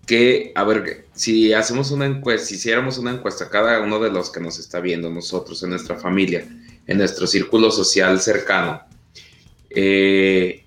[0.06, 4.30] Que, a ver, si hacemos una encuesta, si hiciéramos una encuesta, cada uno de los
[4.30, 6.48] que nos está viendo, nosotros, en nuestra familia,
[6.86, 8.82] en nuestro círculo social cercano,
[9.72, 10.64] eh,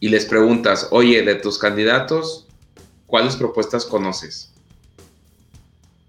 [0.00, 2.46] y les preguntas, oye, de tus candidatos,
[3.06, 4.53] ¿cuáles propuestas conoces?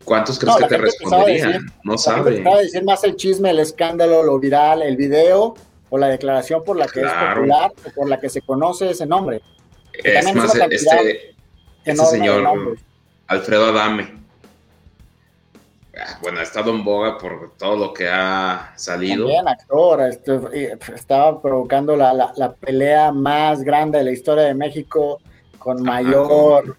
[0.06, 1.66] ¿Cuántos crees que te responderían?
[1.84, 2.44] no sabe.
[2.48, 5.56] a decir más el chisme, el escándalo, lo viral, el video
[5.90, 9.06] o la declaración por la que es popular o por la que se conoce ese
[9.06, 9.42] nombre.
[9.94, 11.36] Es más, este,
[11.84, 12.78] este señor
[13.28, 14.26] Alfredo Adame.
[15.98, 19.26] Ah, bueno, ha estado en boga por todo lo que ha salido.
[19.26, 25.22] También actor, este, estaba provocando la, la, pelea más grande de la historia de México
[25.58, 26.78] con mayor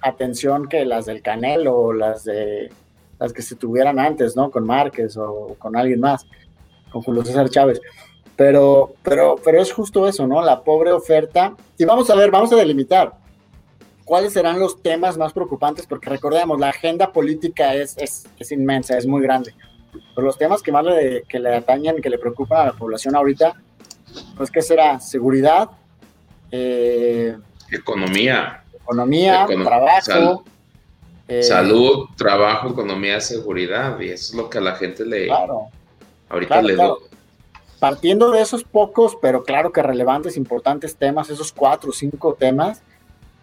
[0.00, 2.70] atención que las del Canelo o las de
[3.18, 4.50] las que se tuvieran antes, ¿no?
[4.50, 6.26] Con Márquez o con alguien más,
[6.90, 7.80] con Julio César Chávez.
[8.36, 10.40] Pero, pero, pero es justo eso, ¿no?
[10.42, 11.56] La pobre oferta.
[11.76, 13.12] Y vamos a ver, vamos a delimitar
[14.04, 19.06] cuáles serán los temas más preocupantes, porque recordemos, la agenda política es, es, inmensa, es
[19.06, 19.54] muy grande.
[20.14, 23.14] Pero los temas que más le, que le atañen, que le preocupan a la población
[23.16, 23.54] ahorita,
[24.36, 24.98] pues, ¿qué será?
[25.00, 25.68] Seguridad.
[26.50, 27.36] Eh,
[27.70, 30.44] Economía economía, trabajo.
[31.28, 35.26] Eh, salud, trabajo, economía, seguridad, y eso es lo que a la gente le...
[35.26, 35.66] Claro.
[36.30, 36.76] Ahorita le
[37.78, 42.82] Partiendo de esos pocos, pero claro que relevantes, importantes temas, esos cuatro o cinco temas,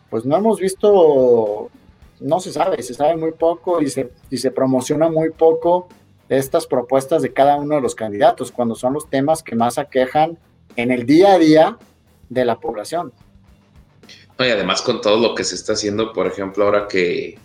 [0.10, 1.70] pues no hemos visto,
[2.20, 5.88] no se sabe, se sabe muy poco y se, y se promociona muy poco
[6.28, 10.38] estas propuestas de cada uno de los candidatos, cuando son los temas que más aquejan
[10.76, 11.78] en el día a día
[12.30, 13.14] de la población
[14.40, 17.38] y además con todo lo que se está haciendo, por ejemplo, ahora que,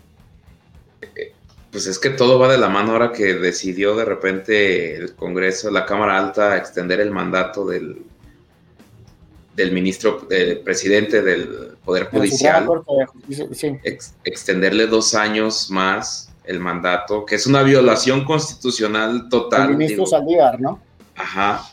[1.03, 1.33] eh,
[1.70, 5.70] pues es que todo va de la mano ahora que decidió de repente el Congreso,
[5.70, 8.03] la Cámara Alta, extender el mandato del,
[9.55, 12.66] del ministro, del presidente del Poder Judicial,
[14.24, 19.70] extenderle dos años más el mandato, que es una violación constitucional total.
[19.70, 20.81] El ministro Saldívar, ¿no?
[21.14, 21.69] Ajá,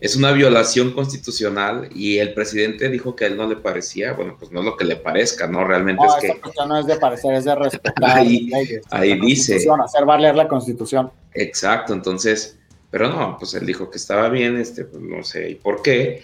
[0.00, 4.36] es una violación constitucional y el presidente dijo que a él no le parecía, bueno,
[4.38, 5.64] pues no es lo que le parezca, ¿no?
[5.64, 6.40] Realmente es que...
[6.66, 8.50] no es de parecer, es de respetar ahí,
[8.90, 9.56] ahí dice...
[9.84, 11.10] Hacer valer la constitución.
[11.34, 12.58] Exacto, entonces,
[12.90, 16.22] pero no, pues él dijo que estaba bien, este, pues no sé y por qué,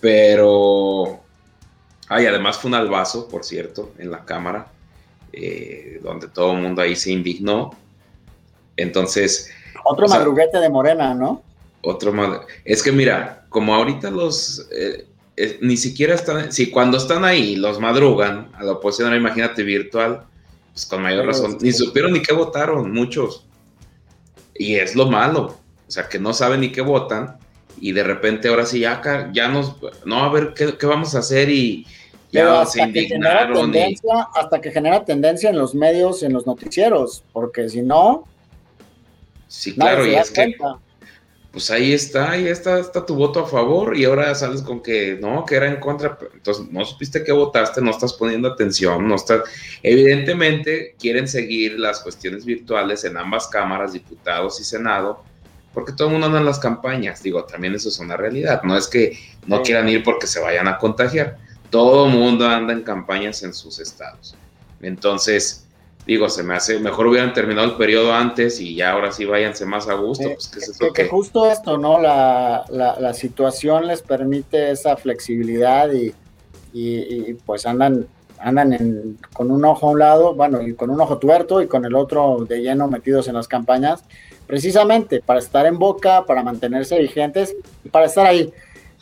[0.00, 1.20] pero...
[2.08, 4.68] Ay, además fue un albazo, por cierto, en la Cámara.
[5.36, 7.70] eh, donde todo el mundo ahí se indignó.
[8.76, 9.50] Entonces...
[9.84, 11.42] Otro madruguete de Morena, ¿no?
[11.88, 12.12] Otro
[12.64, 14.66] Es que mira, como ahorita los...
[14.72, 15.06] Eh,
[15.60, 16.52] ni siquiera están...
[16.52, 20.24] Si cuando están ahí los madrugan a la oposición, imagínate virtual,
[20.72, 21.58] pues con mayor razón.
[21.60, 23.46] Ni supieron ni qué votaron muchos.
[24.54, 25.58] Y es lo malo.
[25.86, 27.38] O sea, que no saben ni qué votan
[27.80, 31.50] y de repente ahora sí ya, ya nos, no, a ver qué, vamos a hacer
[31.50, 31.86] y
[32.32, 33.72] ya se indignaron.
[34.34, 38.24] Hasta que genera tendencia en los medios, en los noticieros, porque si no...
[39.46, 40.56] Sí, claro, y es que...
[41.56, 45.16] Pues ahí está, ahí está, está tu voto a favor y ahora sales con que
[45.18, 46.18] no, que era en contra.
[46.34, 49.40] Entonces, no supiste que votaste, no estás poniendo atención, no estás...
[49.82, 55.24] Evidentemente quieren seguir las cuestiones virtuales en ambas cámaras, diputados y senado,
[55.72, 58.76] porque todo el mundo anda en las campañas, digo, también eso es una realidad, no
[58.76, 61.38] es que no quieran ir porque se vayan a contagiar,
[61.70, 64.36] todo el mundo anda en campañas en sus estados.
[64.82, 65.65] Entonces,
[66.06, 69.66] digo, se me hace, mejor hubieran terminado el periodo antes y ya ahora sí váyanse
[69.66, 72.00] más a gusto, pues que, es que, justo esto, ¿no?
[72.00, 76.14] La, la, situación les permite esa flexibilidad y,
[76.72, 78.06] y, pues andan
[78.38, 81.84] andan con un ojo a un lado, bueno, y con un ojo tuerto y con
[81.86, 84.04] el otro de lleno metidos en las campañas
[84.46, 88.52] precisamente para estar en boca, para mantenerse vigentes y para estar ahí.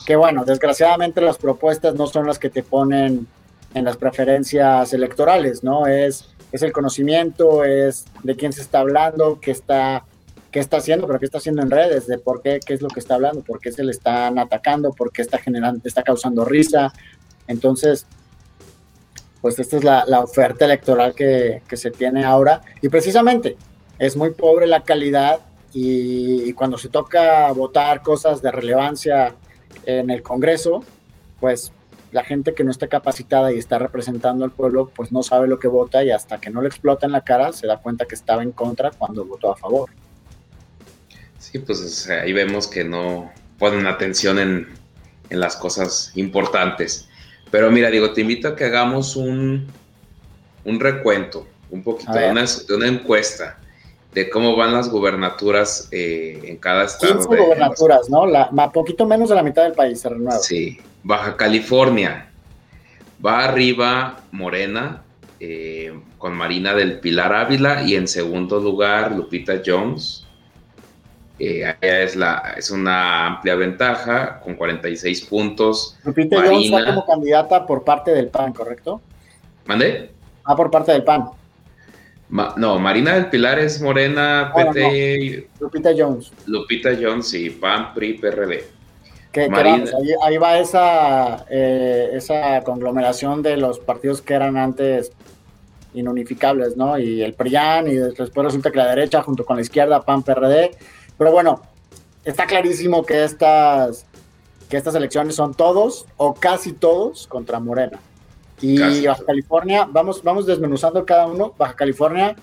[0.06, 3.26] Que bueno, desgraciadamente las propuestas no son las que te ponen
[3.74, 5.86] en las preferencias electorales, ¿no?
[5.86, 10.04] Es, es el conocimiento, es de quién se está hablando, qué está,
[10.52, 12.88] qué está haciendo, pero qué está haciendo en redes, de por qué, qué es lo
[12.88, 16.44] que está hablando, por qué se le están atacando, por qué está generando, está causando
[16.44, 16.92] risa.
[17.48, 18.06] Entonces,
[19.40, 22.62] pues esta es la, oferta electoral que, que se tiene ahora.
[22.80, 23.56] Y precisamente,
[23.98, 25.40] es muy pobre la calidad
[25.72, 29.34] y, cuando se toca votar cosas de relevancia
[29.84, 30.84] en el Congreso,
[31.40, 31.72] pues
[32.14, 35.58] la gente que no está capacitada y está representando al pueblo, pues no sabe lo
[35.58, 38.14] que vota y hasta que no le explota en la cara se da cuenta que
[38.14, 39.90] estaba en contra cuando votó a favor.
[41.40, 44.68] Sí, pues ahí vemos que no ponen atención en,
[45.28, 47.08] en las cosas importantes.
[47.50, 49.66] Pero mira, digo, te invito a que hagamos un,
[50.64, 53.58] un recuento, un poquito, de una, de una encuesta
[54.14, 57.14] de cómo van las gubernaturas eh, en cada estado.
[57.14, 58.26] 15 gubernaturas, ¿no?
[58.26, 60.38] La, poquito menos de la mitad del país se renueva.
[60.38, 62.30] Sí, Baja California.
[63.24, 65.02] Va arriba Morena
[65.40, 70.24] eh, con Marina del Pilar Ávila y en segundo lugar Lupita Jones.
[71.40, 75.98] Eh, es, la, es una amplia ventaja con 46 puntos.
[76.04, 79.00] Lupita Jones va como candidata por parte del PAN, ¿correcto?
[79.66, 80.10] ¿Mande?
[80.44, 81.30] Ah, por parte del PAN
[82.30, 85.48] no, Marina del Pilar es Morena, ah, PT.
[85.60, 86.32] Lupita Jones.
[86.46, 88.64] Lupita Jones y PAN, PRI, PRD.
[90.22, 95.12] ahí, va esa, eh, esa conglomeración de los partidos que eran antes
[95.92, 96.98] inunificables, ¿no?
[96.98, 100.72] Y el PRIAN, y después resulta que la derecha junto con la izquierda, PAN, PRD.
[101.16, 101.62] Pero bueno,
[102.24, 104.06] está clarísimo que estas,
[104.68, 108.00] que estas elecciones son todos o casi todos contra Morena.
[108.60, 111.54] Y Baja California, vamos, vamos desmenuzando cada uno.
[111.58, 112.36] Baja California,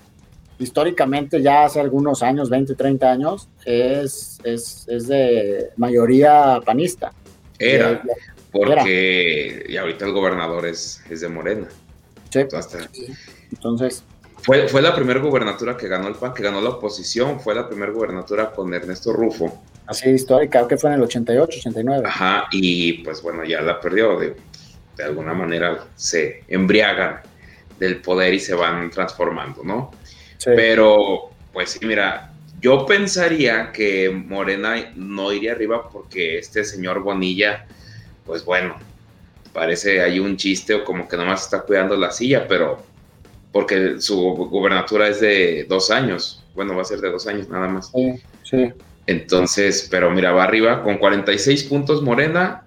[0.58, 7.12] históricamente, ya hace algunos años, 20, 30 años, es, es, es de mayoría panista.
[7.58, 8.02] Era,
[8.50, 11.68] porque y ahorita el gobernador es, es de Morena.
[12.30, 12.40] Sí.
[13.50, 14.04] Entonces.
[14.42, 17.68] Fue, fue la primera gubernatura que ganó el PAN, que ganó la oposición, fue la
[17.68, 19.62] primera gubernatura con Ernesto Rufo.
[19.86, 22.02] Así histórica, creo que fue en el 88, 89.
[22.06, 24.18] Ajá, y pues bueno, ya la perdió.
[24.18, 24.34] De,
[25.02, 27.20] de alguna manera se embriagan
[27.78, 29.90] del poder y se van transformando, ¿no?
[30.44, 37.66] Pero, pues sí, mira, yo pensaría que Morena no iría arriba porque este señor Bonilla,
[38.24, 38.76] pues bueno,
[39.52, 42.80] parece hay un chiste o como que nomás está cuidando la silla, pero
[43.50, 47.66] porque su gubernatura es de dos años, bueno, va a ser de dos años nada
[47.66, 47.90] más.
[47.92, 48.72] Sí, sí.
[49.08, 52.62] Entonces, pero mira, va arriba con 46 puntos Morena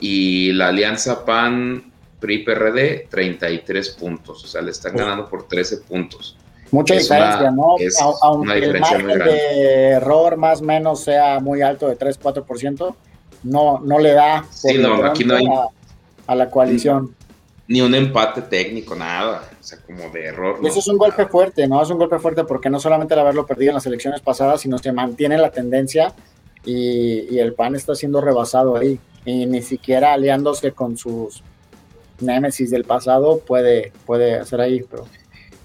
[0.00, 6.36] y la alianza PAN PRI-PRD 33 puntos, o sea, le están ganando por 13 puntos.
[6.70, 7.76] Mucha diferencia, ¿no?
[8.22, 12.94] Aunque el margen de error más o menos sea muy alto de 3-4%,
[13.44, 15.46] no, no le da sí, no, aquí no hay,
[16.26, 17.14] a, la coalición.
[17.68, 20.58] Ni un empate técnico, nada, o sea, como de error.
[20.64, 21.82] Eso es un golpe fuerte, ¿no?
[21.82, 24.78] Es un golpe fuerte porque no solamente el haberlo perdido en las elecciones pasadas, sino
[24.78, 26.12] se mantiene la tendencia
[26.64, 31.42] y, y el PAN está siendo rebasado ahí y ni siquiera aliándose con sus
[32.20, 34.82] némesis del pasado puede, puede hacer ahí.
[34.90, 35.06] Pero,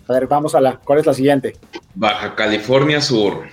[0.08, 0.78] a ver, vamos a la.
[0.78, 1.56] ¿Cuál es la siguiente?
[1.96, 3.46] Baja California Sur.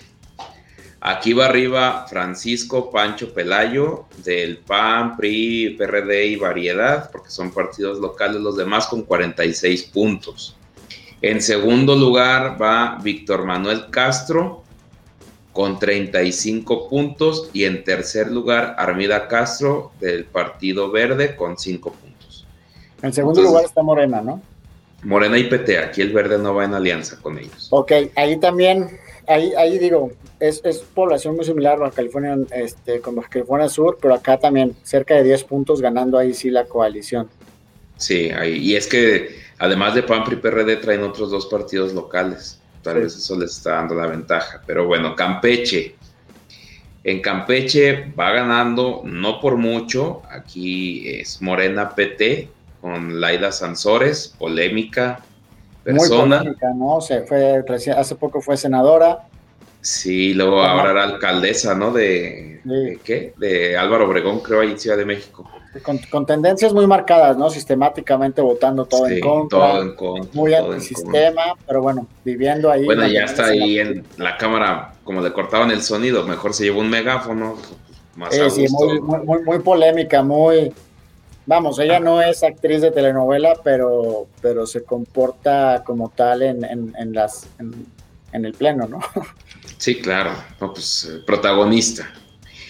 [1.00, 8.00] Aquí va arriba Francisco Pancho Pelayo del PAN, PRI, PRD y Variedad, porque son partidos
[8.00, 10.56] locales, los demás con 46 puntos.
[11.22, 14.64] En segundo lugar va Víctor Manuel Castro
[15.52, 22.46] con 35 puntos y en tercer lugar Armida Castro del Partido Verde con 5 puntos.
[23.02, 24.40] En segundo lugar está Morena, ¿no?
[25.02, 27.68] Morena y PT, aquí el Verde no va en alianza con ellos.
[27.70, 30.60] Ok, ahí también, ahí, ahí digo, es,
[30.94, 35.80] población muy similar California, este, con California Sur, pero acá también cerca de 10 puntos
[35.80, 37.28] ganando ahí sí la coalición.
[37.96, 42.59] Sí, ahí, y es que además de PAN, PRI, PRD traen otros dos partidos locales.
[42.82, 44.62] Tal vez eso les está dando la ventaja.
[44.66, 45.96] Pero bueno, Campeche.
[47.02, 50.22] En Campeche va ganando, no por mucho.
[50.30, 52.48] Aquí es Morena PT
[52.80, 55.20] con Laida Sansores, polémica
[55.82, 56.38] persona.
[56.38, 57.00] Muy polémica, ¿no?
[57.00, 57.64] Se fue,
[57.96, 59.26] hace poco fue senadora.
[59.80, 61.90] Sí, luego ahora era alcaldesa, ¿no?
[61.90, 62.60] De,
[63.02, 63.32] qué?
[63.38, 65.50] De Álvaro Obregón, creo, ahí en Ciudad de México.
[66.10, 67.48] Con, tendencias muy marcadas, ¿no?
[67.48, 69.58] Sistemáticamente votando todo en contra.
[69.58, 70.30] Todo en contra.
[70.34, 72.84] Muy antisistema, pero bueno, viviendo ahí.
[72.84, 76.80] Bueno, ya está ahí en la cámara, como le cortaban el sonido, mejor se llevó
[76.80, 77.56] un megáfono.
[78.16, 80.72] Más sí, muy, muy, muy, polémica, muy.
[81.46, 87.12] Vamos, ella no es actriz de telenovela, pero, pero se comporta como tal en, en,
[87.12, 89.00] las, en, el pleno, ¿no?
[89.78, 91.08] Sí, claro, pues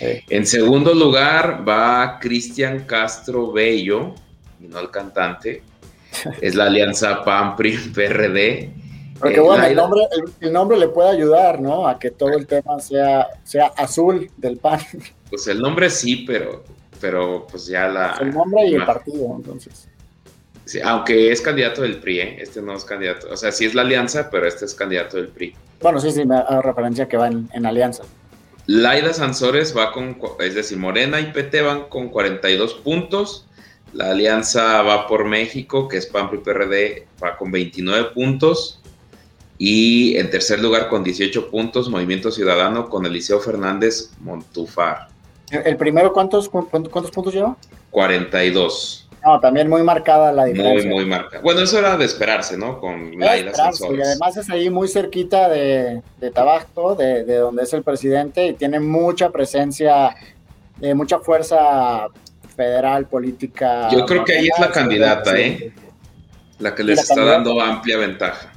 [0.01, 0.25] eh.
[0.29, 4.15] En segundo lugar va Cristian Castro Bello,
[4.61, 5.63] y no el cantante.
[6.41, 8.73] Es la alianza PAN-PRI-PRD.
[9.21, 10.01] Porque eh, bueno, el nombre,
[10.41, 11.87] el, nombre, le puede ayudar, ¿no?
[11.87, 14.81] A que todo el tema sea, sea azul del PAN.
[15.31, 16.65] Pues el nombre sí, pero,
[17.01, 18.17] pero pues ya la...
[18.21, 19.87] El nombre y el partido, entonces.
[20.65, 22.37] Sí, aunque es candidato del PRI, ¿eh?
[22.41, 23.29] este no es candidato.
[23.31, 25.55] O sea, sí es la alianza, pero este es candidato del PRI.
[25.81, 28.03] Bueno, sí, sí, me hago referencia que va en alianza.
[28.67, 33.47] Laida Sansores va con, es decir, Morena y PT van con 42 puntos.
[33.93, 38.81] La alianza va por México, que es PAN y PRD, va con 29 puntos.
[39.59, 45.09] Y en tercer lugar, con 18 puntos, Movimiento Ciudadano con Eliseo Fernández Montufar.
[45.51, 47.57] ¿El primero cuántos, cuántos puntos lleva?
[47.91, 49.10] 42.
[49.25, 50.89] No, también muy marcada la diferencia.
[50.89, 51.43] Muy, muy marcada.
[51.43, 52.81] Bueno, eso era de esperarse, ¿no?
[52.81, 57.83] Con Laida Y además es ahí muy cerquita de, de Tabasco, de, donde es el
[57.83, 60.15] presidente, y tiene mucha presencia,
[60.81, 62.09] eh, mucha fuerza
[62.57, 63.89] federal, política.
[63.91, 65.73] Yo creo que ahí es la candidata, ¿eh?
[66.59, 68.53] La que les está dando amplia ventaja.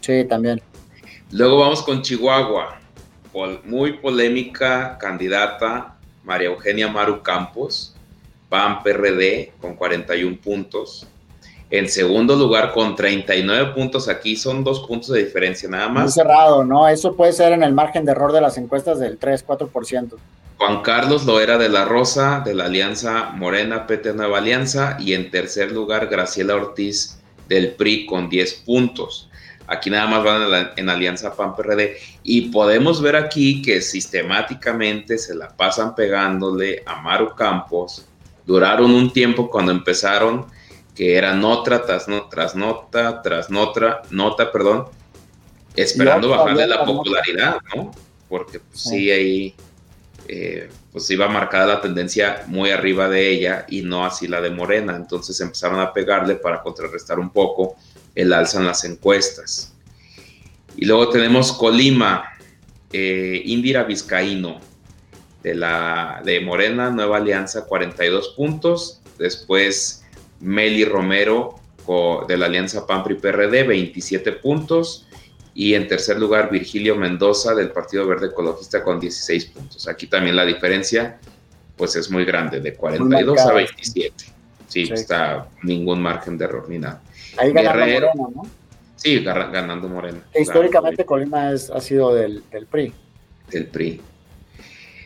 [0.00, 0.60] Sí, también.
[1.30, 2.78] Luego vamos con Chihuahua.
[3.64, 7.91] Muy polémica candidata, María Eugenia Maru Campos
[8.52, 11.06] PAN PRD con 41 puntos.
[11.70, 16.02] En segundo lugar, con 39 puntos, aquí son dos puntos de diferencia nada más.
[16.02, 16.86] Muy cerrado, ¿no?
[16.86, 20.18] Eso puede ser en el margen de error de las encuestas del 3-4%.
[20.58, 24.98] Juan Carlos Loera de la Rosa, de la Alianza Morena PT Nueva Alianza.
[25.00, 29.30] Y en tercer lugar, Graciela Ortiz del PRI con 10 puntos.
[29.66, 31.96] Aquí nada más van en, en Alianza PAN-PRD.
[32.22, 38.06] Y podemos ver aquí que sistemáticamente se la pasan pegándole a Maru Campos,
[38.46, 40.46] duraron un tiempo cuando empezaron,
[40.94, 44.86] que era nota tras, nota, tras nota, tras nota, nota, perdón,
[45.74, 47.92] esperando bajarle la popularidad, ¿no?
[48.28, 49.54] Porque pues, sí, ahí
[50.28, 54.50] eh, pues iba marcada la tendencia muy arriba de ella y no así la de
[54.50, 54.96] Morena.
[54.96, 57.76] Entonces empezaron a pegarle para contrarrestar un poco
[58.14, 59.74] el alza en las encuestas.
[60.76, 62.24] Y luego tenemos Colima,
[62.92, 64.60] eh, Indira Vizcaíno,
[65.42, 69.00] de, la, de Morena, Nueva Alianza, 42 puntos.
[69.18, 70.04] Después
[70.40, 71.56] Meli Romero
[72.28, 75.06] de la Alianza PAN-PRI-PRD, 27 puntos.
[75.54, 79.88] Y en tercer lugar, Virgilio Mendoza del Partido Verde Ecologista con 16 puntos.
[79.88, 81.18] Aquí también la diferencia
[81.76, 84.24] pues es muy grande, de 42 a 27.
[84.68, 87.02] Sí, está ningún margen de error ni nada.
[87.36, 88.42] Ahí ganando Morena, ¿no?
[88.96, 90.22] Sí, ganando Morena.
[90.38, 92.92] históricamente Colima es, ha sido del, del PRI.
[93.50, 94.00] Del PRI.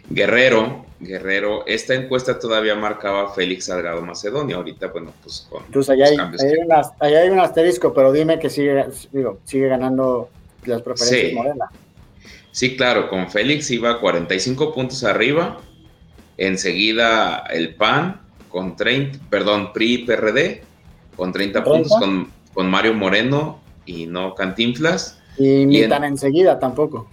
[0.08, 6.06] Guerrero, Guerrero, esta encuesta todavía marcaba Félix Salgado Macedonia, ahorita, bueno, pues con Entonces, allá
[7.00, 10.30] hay, hay, un asterisco, pero dime que sigue, digo, sigue ganando
[10.64, 11.76] las preferencias sí.
[12.52, 15.58] Sí, claro, con Félix iba 45 puntos arriba,
[16.38, 20.62] enseguida el PAN con 30, perdón, PRI PRD
[21.16, 25.18] con 30, puntos, con, con, Mario Moreno y no Cantinflas.
[25.36, 27.08] Y ni tan enseguida tampoco.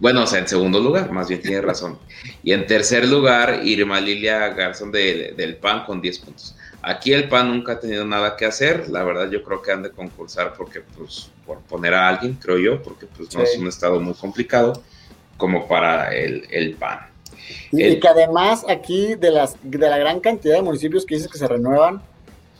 [0.00, 1.98] Bueno, o sea, en segundo lugar, más bien tiene razón.
[2.42, 6.56] Y en tercer lugar, Irma Lilia Garzón del PAN con 10 puntos.
[6.82, 8.88] Aquí el PAN nunca ha tenido nada que hacer.
[8.88, 12.58] La verdad, yo creo que han de concursar porque, pues, por poner a alguien, creo
[12.58, 14.82] yo, porque pues no es un estado muy complicado
[15.36, 17.00] como para el, PAN.
[17.72, 21.38] Y, que además aquí de, las, de la gran cantidad de municipios que dices que
[21.38, 22.02] se renuevan,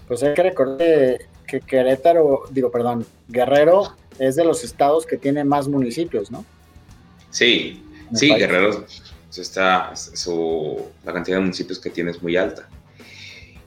[0.07, 5.17] pues hay que recordar que que Querétaro, digo, perdón, Guerrero es de los estados que
[5.17, 6.45] tiene más municipios, ¿no?
[7.35, 7.83] Sí,
[8.15, 8.85] sí, Guerrero
[9.37, 12.69] está, su, la cantidad de municipios que tiene es muy alta.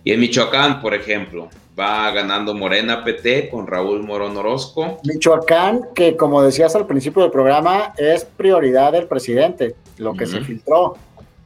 [0.06, 5.02] Y en Michoacán, por ejemplo, va ganando Morena PT con Raúl Morón Orozco.
[5.04, 10.40] Michoacán, que como decías al principio del programa, es prioridad del presidente, lo que se
[10.40, 10.96] filtró.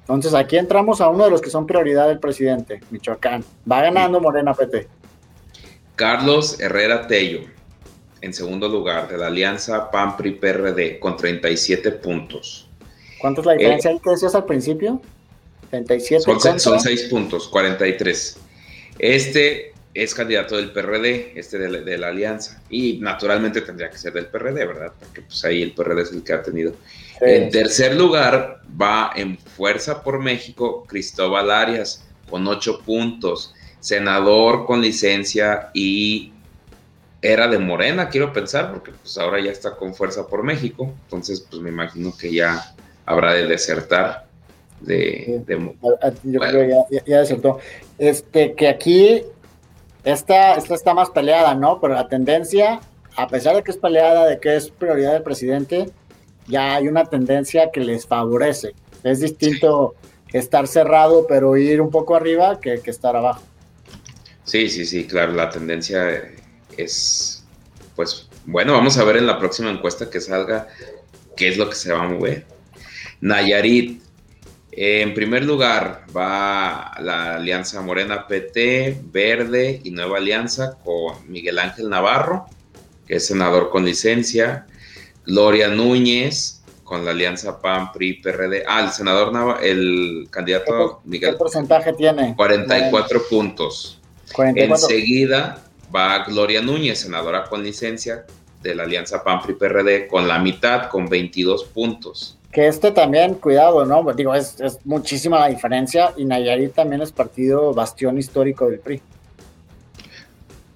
[0.02, 3.44] Entonces aquí entramos a uno de los que son prioridad del presidente, Michoacán.
[3.70, 4.88] Va ganando Morena PT.
[5.96, 7.42] Carlos Herrera Tello,
[8.22, 12.68] en segundo lugar, de la alianza PAN-PRI-PRD, con 37 puntos.
[13.20, 15.02] ¿Cuánto es la diferencia ahí que decías al principio?
[15.70, 16.24] 37.
[16.24, 18.38] Son, son 6 puntos, 43.
[19.00, 24.28] Este es candidato del PRD, este de la, alianza, y naturalmente tendría que ser del
[24.28, 24.94] PRD, ¿verdad?
[24.98, 26.74] Porque pues ahí el PRD es el que ha tenido.
[27.20, 34.82] en tercer lugar va en Fuerza por México Cristóbal Arias con ocho puntos, senador con
[34.82, 36.32] licencia y
[37.22, 41.46] era de Morena, quiero pensar, porque pues ahora ya está con Fuerza por México, entonces
[41.50, 42.74] pues me imagino que ya
[43.06, 44.26] habrá de desertar
[44.80, 45.44] de,
[46.24, 47.60] Yo creo que ya, desertó.
[48.00, 49.22] Este, que aquí
[50.04, 51.80] esta, esta está más peleada, ¿no?
[51.80, 52.80] Pero la tendencia,
[53.16, 55.92] a pesar de que es peleada, de que es prioridad del presidente,
[56.48, 58.74] ya hay una tendencia que les favorece.
[59.04, 59.94] Es distinto
[60.34, 63.44] estar cerrado, pero ir un poco arriba que, que estar abajo.
[64.44, 66.08] Sí, sí, sí, claro, la tendencia
[66.78, 67.44] es,
[67.96, 70.68] pues, bueno, vamos a ver en la próxima encuesta que salga
[71.36, 72.46] qué es lo que se va a mover.
[73.22, 74.02] Nayarit,
[74.72, 81.90] en primer lugar va la Alianza Morena PT, Verde y Nueva Alianza con Miguel Ángel
[81.90, 82.46] Navarro,
[83.06, 84.66] que es senador con licencia,
[85.26, 88.64] Gloria Núñez con la Alianza PAN, PRI, PRD.
[88.68, 91.32] Ah, el senador Navarro, el candidato Miguel.
[91.32, 92.36] ¿Qué porcentaje tiene?
[92.36, 94.00] 44 puntos.
[94.38, 95.64] Enseguida
[95.94, 98.26] va Gloria Núñez, senadora con licencia
[98.62, 103.36] de la Alianza PAN, PRI, PRD, con la mitad, con 22 puntos que este también,
[103.36, 104.04] cuidado, ¿no?
[104.14, 109.02] Digo, es, muchísima la diferencia y Nayarit también es partido bastión histórico del PRI.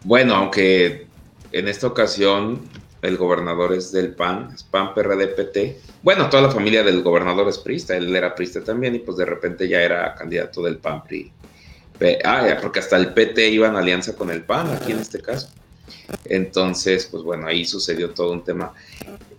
[0.04, 1.08] Bueno, aunque
[1.52, 2.62] en esta ocasión
[3.02, 5.80] el gobernador es del PAN, es PAN, PRD, PT.
[6.02, 9.26] Bueno, toda la familia del gobernador es prista, él era prista también y pues de
[9.26, 11.32] repente ya era candidato del PAN, PRI.
[12.24, 15.50] Ah, porque hasta el PT iba en alianza con el PAN, aquí en este caso.
[16.26, 18.74] Entonces, pues bueno, ahí sucedió todo un tema.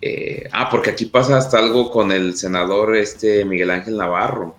[0.01, 4.57] Eh, ah, porque aquí pasa hasta algo con el senador este Miguel Ángel Navarro.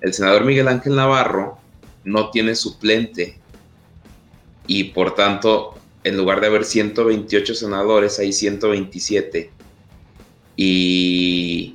[0.00, 1.58] El senador Miguel Ángel Navarro
[2.04, 3.40] no tiene suplente
[4.66, 5.74] y por tanto,
[6.04, 9.50] en lugar de haber 128 senadores, hay 127.
[10.54, 11.74] Y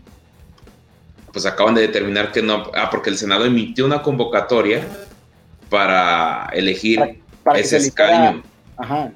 [1.34, 4.88] pues acaban de determinar que no, ah, porque el Senado emitió una convocatoria
[5.76, 7.22] para elegir
[7.54, 8.44] ese escaño.
[8.78, 9.12] Ajá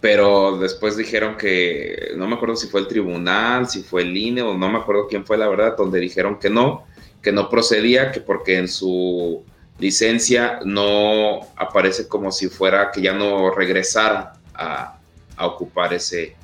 [0.00, 4.42] pero después dijeron que, no me acuerdo si fue el tribunal, si fue el INE
[4.42, 6.84] o no me acuerdo quién fue la verdad, donde dijeron que no,
[7.22, 9.44] que no procedía, que porque en su
[9.78, 14.96] licencia no aparece como si fuera que ya no regresara a,
[15.42, 16.36] ocupar ese,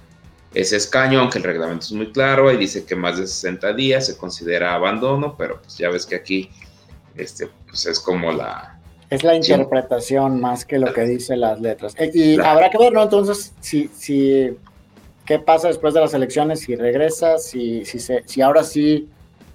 [0.54, 4.06] ese escaño, aunque el reglamento es muy claro y dice que más de 60 días
[4.06, 6.50] se considera abandono, pero pues ya ves que aquí
[7.14, 8.75] este, pues es como la,
[9.10, 11.94] es la interpretación más que lo que dicen las letras.
[11.96, 13.02] Eh, y habrá que ver, ¿no?
[13.02, 14.56] Entonces, si, si,
[15.24, 16.60] ¿qué pasa después de las elecciones?
[16.60, 19.08] Si regresa, si, si, se, si ahora sí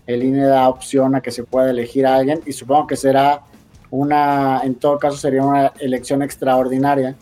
[0.07, 3.41] el INE da opción a que se pueda elegir a alguien, y supongo que será
[3.89, 7.15] una, en todo caso sería una elección extraordinaria.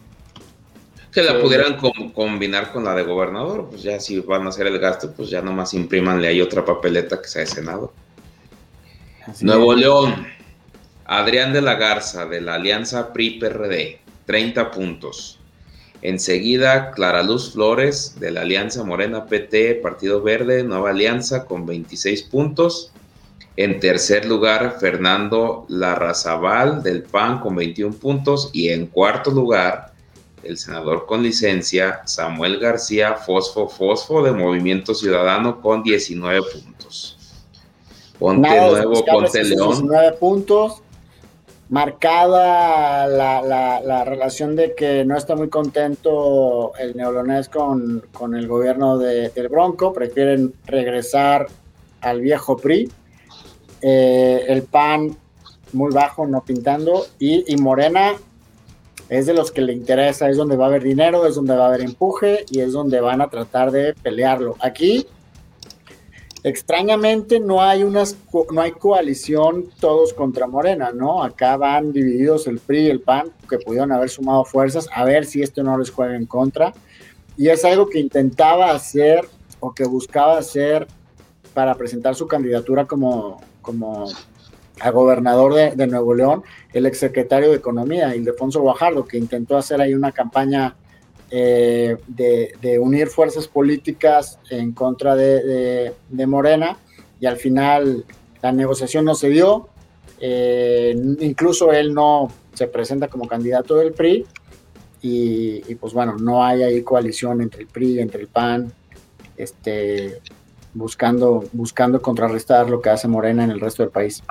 [1.12, 1.78] Que la pudieran
[2.14, 5.42] combinar con la de gobernador, pues ya si van a hacer el gasto, pues ya
[5.42, 7.92] nomás imprimanle ahí otra papeleta que sea de Senado.
[9.42, 10.28] Nuevo León
[11.12, 15.40] Adrián de la Garza, de la Alianza PRI-PRD, 30 puntos.
[16.04, 22.22] Enseguida, Clara Luz Flores, de la Alianza Morena PT, Partido Verde, Nueva Alianza, con 26
[22.26, 22.92] puntos.
[23.58, 28.52] En tercer lugar, Fernando Larrazabal, del PAN, con 21 puntos.
[28.54, 29.94] Y en cuarto lugar,
[30.44, 37.18] el senador con licencia, Samuel García Fosfo Fosfo, de Movimiento Ciudadano, con 19 puntos.
[38.20, 39.70] Ponte nuevo, ponte León.
[39.70, 40.84] 19 puntos
[41.70, 48.98] marcada la, relación de que no está muy contento el neolonés con, con el gobierno
[48.98, 51.48] de, del Bronco, prefieren regresar
[52.02, 52.92] al viejo PRI,
[53.82, 55.16] eh, el PAN
[55.74, 58.14] muy bajo, no pintando, y, y, Morena
[59.10, 61.66] es de los que le interesa, es donde va a haber dinero, es donde va
[61.66, 64.56] a haber empuje y es donde van a tratar de pelearlo.
[64.60, 65.06] Aquí
[66.44, 68.18] extrañamente no hay unas
[68.52, 71.24] no hay coalición todos contra Morena, ¿no?
[71.24, 75.26] Acá van divididos el PRI y el PAN, que pudieron haber sumado fuerzas, a ver
[75.26, 76.74] si esto no les juega en contra.
[77.38, 79.26] Y es algo que intentaba hacer
[79.60, 80.88] o que buscaba hacer
[81.54, 84.08] para presentar su candidatura como, como
[84.80, 89.94] a gobernador de, Nuevo León, el exsecretario de Economía, Ildefonso Guajardo, que intentó hacer ahí
[89.94, 90.76] una campaña
[91.32, 95.94] eh, de, unir fuerzas políticas en contra de,
[96.28, 96.78] Morena
[97.20, 98.06] y al final
[98.42, 99.70] la negociación no se dio,
[100.20, 104.26] eh, incluso él no se presenta como candidato del PRI
[105.02, 108.74] y, pues bueno, no hay ahí coalición entre el PRI, entre el PAN,
[109.38, 110.20] este,
[110.74, 114.22] buscando, buscando contrarrestar lo que hace Morena en el resto del país.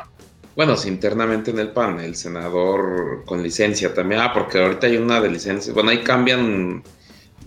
[0.59, 4.21] Bueno, sí, internamente en el PAN, el senador con licencia también.
[4.21, 5.73] Ah, porque ahorita hay una de licencia.
[5.73, 6.83] Bueno, ahí cambian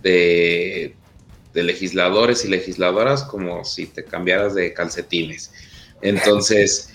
[0.01, 0.95] de,
[1.53, 5.51] legisladores y legisladoras como si te cambiaras de calcetines.
[6.01, 6.93] Entonces,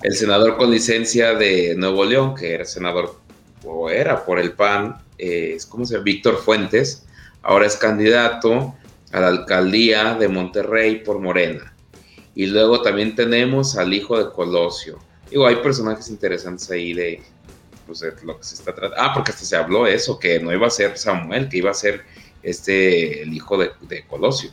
[0.00, 3.20] el senador con licencia de Nuevo León, que era senador
[3.62, 6.04] o era por el PAN, es como se llama?
[6.04, 7.04] Víctor Fuentes,
[7.42, 8.74] ahora es candidato
[9.12, 11.74] a la alcaldía de Monterrey por Morena.
[12.34, 17.22] Y luego también tenemos al hijo de Colosio, Digo, hay personajes interesantes ahí de,
[17.86, 18.96] pues, lo que se está tratando.
[18.98, 21.74] Ah, porque hasta se habló eso, que no iba a ser Samuel, que iba a
[21.74, 22.02] ser
[22.42, 23.70] este el hijo de,
[24.06, 24.50] Colosio.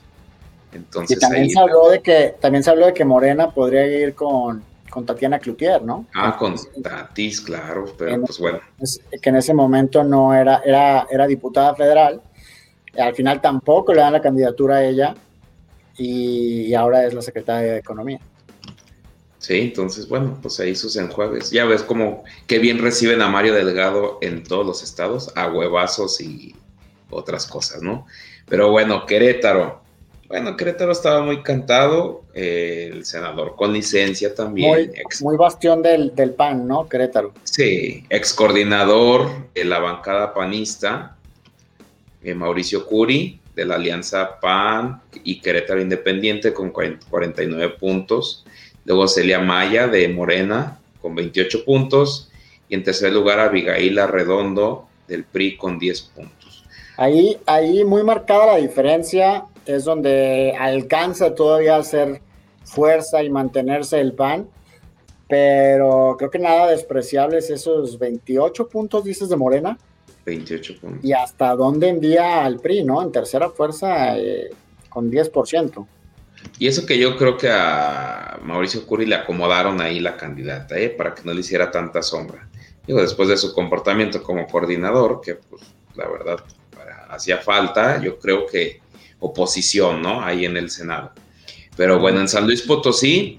[0.73, 4.13] Entonces, y también se habló de que también se habló de que Morena podría ir
[4.13, 6.05] con, con Tatiana Cloutier, ¿no?
[6.13, 8.59] Ah, con Tatis, claro, pero pues bueno.
[9.21, 12.21] que en ese momento no era, era, era diputada federal.
[12.97, 15.15] Al final tampoco le dan la candidatura a ella
[15.97, 18.19] y ahora es la secretaria de Economía.
[19.45, 21.51] Sí, entonces, bueno, pues ahí sus enjuagues.
[21.51, 26.19] Ya ves como qué bien reciben a Mario Delgado en todos los estados, a huevazos
[26.19, 26.55] y
[27.11, 28.07] otras cosas, ¿no?
[28.47, 29.83] Pero bueno, Querétaro.
[30.29, 34.91] Bueno, Querétaro estaba muy cantado, eh, el senador con licencia también.
[35.21, 36.89] Muy, bastión del, PAN, ¿no?
[36.89, 37.31] Querétaro.
[37.43, 41.17] Sí, ex coordinador de la bancada panista,
[42.23, 48.43] eh, Mauricio Curi, de la Alianza PAN y Querétaro Independiente con 49 puntos.
[48.86, 52.31] Luego Celia Maya de Morena con 28 puntos.
[52.69, 56.65] Y en tercer lugar Abigail Arredondo del PRI con 10 puntos.
[56.97, 62.21] Ahí, ahí muy marcada la diferencia es donde alcanza todavía a hacer
[62.63, 64.47] fuerza y mantenerse el PAN,
[65.27, 69.77] pero creo que nada despreciable es esos 28 puntos, dices, de Morena.
[70.25, 71.03] 28 puntos.
[71.03, 73.01] Y hasta dónde envía al PRI, ¿no?
[73.01, 74.49] En tercera fuerza eh,
[74.89, 75.86] con 10%.
[76.57, 80.89] Y eso que yo creo que a Mauricio Curi le acomodaron ahí la candidata, ¿eh?
[80.89, 82.47] para que no le hiciera tanta sombra.
[82.87, 85.63] Digo, después de su comportamiento como coordinador, que pues
[85.95, 86.43] la verdad
[87.09, 88.81] hacía falta, yo creo que
[89.19, 90.23] oposición, ¿no?
[90.23, 91.11] Ahí en el Senado.
[91.75, 93.37] Pero bueno, en San Luis Potosí,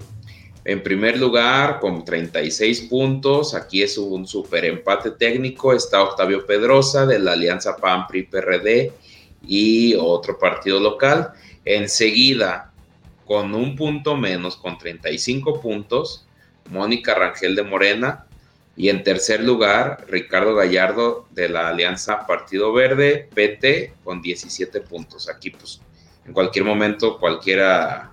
[0.65, 7.05] en primer lugar, con 36 puntos, aquí es un super empate técnico, está Octavio Pedrosa
[7.05, 8.91] de la Alianza PAN-PRI-PRD
[9.47, 11.31] y otro partido local.
[11.63, 12.73] Enseguida,
[13.27, 16.27] con un punto menos, con 35 puntos,
[16.71, 18.25] Mónica Rangel de Morena.
[18.75, 25.27] Y en tercer lugar, Ricardo Gallardo de la Alianza Partido Verde, PT, con 17 puntos.
[25.29, 25.81] Aquí, pues,
[26.25, 28.11] en cualquier momento, cualquiera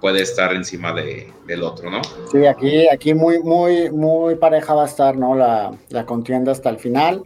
[0.00, 2.00] puede estar encima de, del otro, ¿no?
[2.30, 5.34] Sí, aquí, aquí muy, muy, muy pareja va a estar, ¿no?
[5.34, 7.22] La, la contienda hasta el final.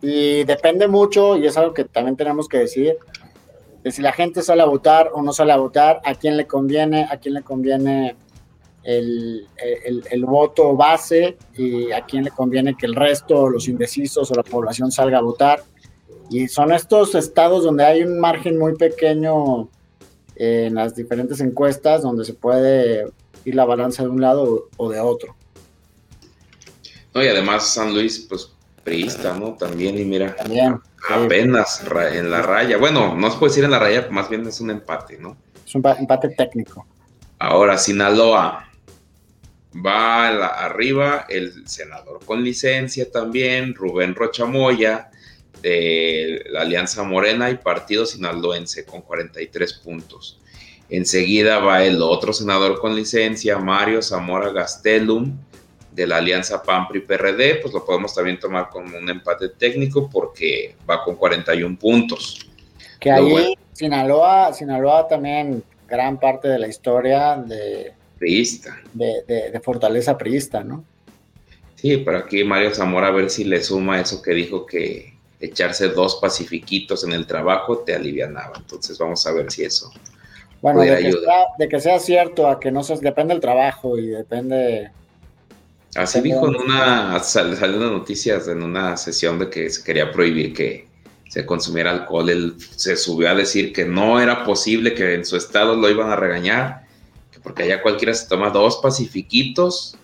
[0.00, 2.96] Y depende mucho, y es algo que también tenemos que decir,
[3.86, 6.44] de si la gente sale a votar o no sale a votar, a quién le
[6.44, 8.16] conviene, a quién le conviene
[8.82, 9.46] el,
[10.26, 14.90] voto base y a quién le conviene que el resto, los indecisos o la población
[14.90, 15.62] salga a votar.
[16.30, 19.68] Y son estos estados donde hay un margen muy pequeño
[20.34, 23.06] en las diferentes encuestas donde se puede
[23.44, 25.36] ir la balanza de un lado o de otro.
[27.14, 28.50] No, y además San Luis, pues
[28.86, 29.54] priista, ¿no?
[29.54, 30.34] También, y mira.
[30.36, 30.80] También.
[31.10, 32.78] Apenas en la raya.
[32.78, 35.36] Bueno, no se puede decir en la raya, más bien es un empate, ¿no?
[35.66, 36.86] Es un empate técnico.
[37.38, 38.62] Ahora, Sinaloa.
[39.84, 40.28] Va
[40.64, 45.10] arriba el senador con licencia también, Rubén Rochamoya,
[45.60, 50.40] de la Alianza Morena y Partido Sinaloense con 43 puntos.
[50.88, 55.36] Enseguida va el otro senador con licencia, Mario Zamora Gastelum,
[55.96, 61.02] de la alianza PAN-PRI-PRD, pues lo podemos también tomar como un empate técnico porque va
[61.02, 62.46] con 41 puntos.
[63.00, 68.76] Que ahí Sinaloa, Sinaloa también gran parte de la historia de, priista.
[68.92, 70.84] De, fortaleza priista, ¿no?
[71.76, 75.88] Sí, pero aquí Mario Zamora a ver si le suma eso que dijo que echarse
[75.88, 78.52] dos pacifiquitos en el trabajo te alivianaba.
[78.56, 79.90] Entonces vamos a ver si eso
[80.60, 83.98] Bueno, de que, sea, de que, sea, cierto, a que no se depende del trabajo
[83.98, 84.90] y depende.
[85.96, 90.52] Así dijo en una, salió una noticias en una sesión de que se quería prohibir
[90.52, 90.88] que
[91.28, 92.28] se consumiera alcohol.
[92.28, 96.10] Él se subió a decir que no era posible, que en su estado lo iban
[96.10, 96.82] a regañar,
[97.30, 99.96] que porque allá cualquiera se toma dos pacifiquitos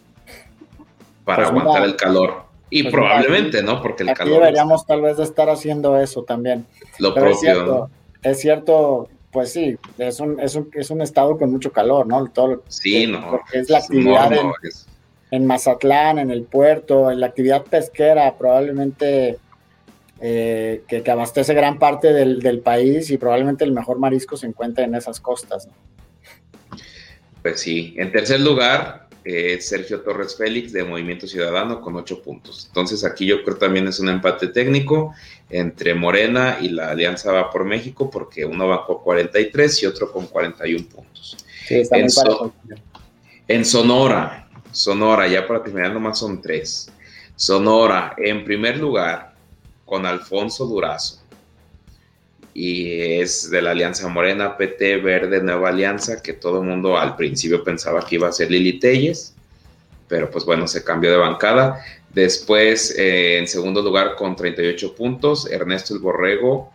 [1.24, 2.44] para pues aguantar el calor.
[2.70, 3.82] Y pues probablemente, ¿no?
[3.82, 4.40] Porque el calor.
[4.40, 6.66] Deberíamos tal vez de estar haciendo eso también.
[6.98, 7.90] Lo propio.
[8.22, 12.26] Es cierto, pues sí, es un, es un, es un estado con mucho calor, ¿no?
[12.28, 13.30] Todo, sí, no.
[13.30, 14.52] Porque es la actividad en,
[15.32, 19.38] en, Mazatlán, en el puerto, en la actividad pesquera, probablemente
[20.20, 24.46] eh, que, que, abastece gran parte del, del, país y probablemente el mejor marisco se
[24.46, 25.66] encuentra en esas costas.
[25.66, 25.72] ¿no?
[27.42, 27.94] Pues sí.
[27.98, 32.66] En tercer lugar, eh, Sergio Torres Félix de Movimiento Ciudadano con ocho puntos.
[32.68, 35.14] Entonces aquí yo creo también es un empate técnico
[35.50, 40.10] entre Morena y la Alianza Va por México porque uno va con 43 y otro
[40.10, 41.36] con 41 puntos.
[41.66, 42.08] Sí, está en,
[43.48, 44.41] en Sonora,
[44.72, 46.90] Sonora, ya para terminar nomás son tres.
[47.36, 49.34] Sonora, en primer lugar,
[49.84, 51.22] con Alfonso Durazo
[52.54, 57.16] y es de la Alianza Morena, PT, Verde, Nueva Alianza, que todo el mundo al
[57.16, 59.34] principio pensaba que iba a ser Lili Telles,
[60.08, 61.82] pero pues bueno, se cambió de bancada.
[62.10, 66.70] Después, eh, en segundo lugar, con 38 puntos, Ernesto El Borrego,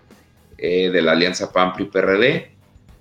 [0.57, 2.51] eh, de la Alianza PAMPRI-PRD,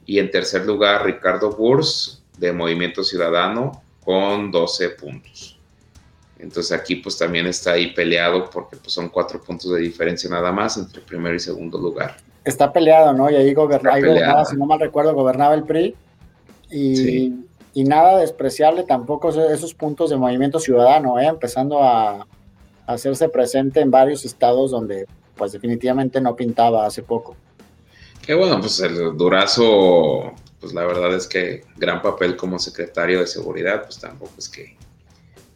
[0.04, 5.58] y en tercer lugar, Ricardo Burs, de Movimiento Ciudadano, con 12 puntos.
[6.38, 10.50] Entonces aquí pues también está ahí peleado porque pues son cuatro puntos de diferencia nada
[10.50, 13.28] más entre primero y segundo lugar está peleado, ¿no?
[13.28, 15.94] Y ahí, gobernaba, si no mal recuerdo, gobernaba el PRI.
[16.70, 17.32] Y,
[17.84, 21.26] nada despreciable tampoco esos puntos de movimiento ciudadano, ¿eh?
[21.26, 22.26] empezando a,
[22.86, 27.34] hacerse presente en varios estados donde pues definitivamente no pintaba hace poco.
[28.24, 30.32] Qué bueno, pues el Durazo,
[30.66, 34.74] pues la verdad es que gran papel como secretario de seguridad, pues tampoco es que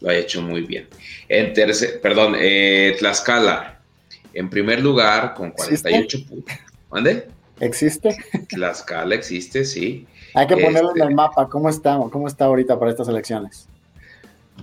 [0.00, 0.86] lo haya hecho muy bien.
[1.28, 3.80] En tercer, perdón, eh, Tlaxcala,
[4.32, 6.54] en primer lugar con 48 puntos.
[6.92, 7.26] ¿Mande?
[7.58, 8.16] ¿Existe?
[8.56, 10.06] La escala existe, sí.
[10.32, 11.48] Hay que ponerlo en el este, mapa.
[11.48, 13.66] ¿Cómo está, ¿Cómo está ahorita para estas elecciones?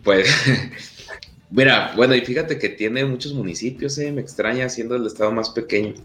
[0.01, 0.33] Pues,
[1.49, 4.13] mira, bueno, y fíjate que tiene muchos municipios, ¿eh?
[4.13, 5.95] me extraña siendo el estado más pequeño,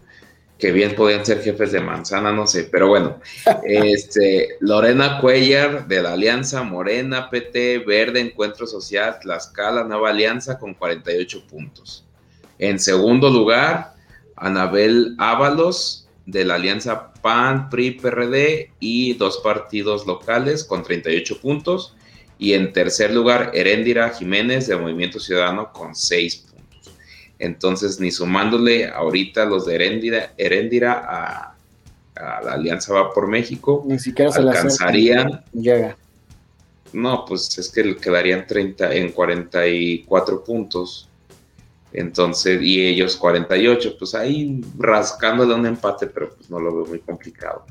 [0.63, 3.19] que bien podían ser jefes de manzana, no sé, pero bueno,
[3.65, 10.73] este, Lorena Cuellar de la Alianza Morena, PT, Verde, Encuentro Social, Tlaxcala, Nueva Alianza con
[10.73, 12.05] 48 puntos.
[12.59, 13.95] En segundo lugar,
[14.37, 21.93] Anabel Ábalos de la alianza PAN, PRI, PRD y dos partidos locales con 38 puntos.
[22.37, 26.52] Y en tercer lugar, Heréndira Jiménez de Movimiento Ciudadano con 6 puntos.
[27.39, 29.75] Entonces, ni sumándole ahorita los de
[30.37, 31.55] Heréndira, a,
[32.15, 35.43] la Alianza Va por México, ni siquiera se alcanzarían.
[35.51, 35.97] Llega.
[36.93, 41.09] No, pues es que quedarían 30 en 44 puntos
[41.93, 46.99] entonces, y ellos 48, pues ahí rascándole un empate, pero pues no lo veo muy
[46.99, 47.65] complicado.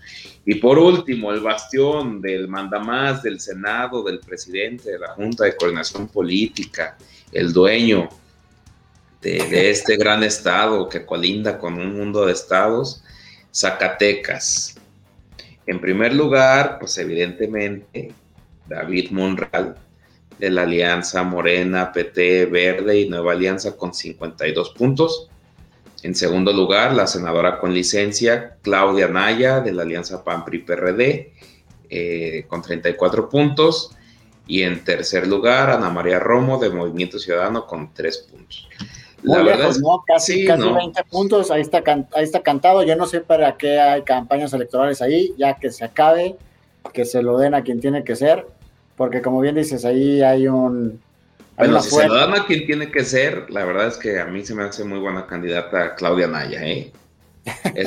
[0.47, 5.57] Y por último, el bastión del mandamás del Senado, del presidente de la Junta de
[5.57, 6.97] Coordinación Política,
[7.33, 8.09] el dueño
[9.23, 13.03] de, este gran estado que colinda con un mundo de estados,
[13.55, 14.75] Zacatecas.
[15.67, 18.13] En primer lugar, pues evidentemente,
[18.67, 19.77] David Monreal,
[20.39, 25.29] de la Alianza Morena, PT, Verde y Nueva Alianza con 52 puntos.
[26.03, 31.33] En segundo lugar, la senadora con licencia Claudia Naya de la Alianza PAN-PRI-PRD
[31.91, 33.93] eh, con 34 puntos.
[34.49, 38.69] Y en tercer lugar, Ana María Romo de Movimiento Ciudadano con 3 puntos.
[39.23, 40.03] La verdad es, ¿no?
[40.07, 42.83] Casi, casi 20 puntos, ahí está, ahí está cantado.
[42.83, 46.37] Yo no sé para qué hay campañas electorales ahí, ya que se acabe,
[46.93, 48.47] que se lo den a quien tiene que ser
[48.97, 51.01] porque como bien dices, ahí hay un...
[51.57, 54.27] bueno, si se lo dan a quien tiene que ser, la verdad es que a
[54.27, 56.93] mí se me hace muy buena candidata Claudia Naya, ¿eh?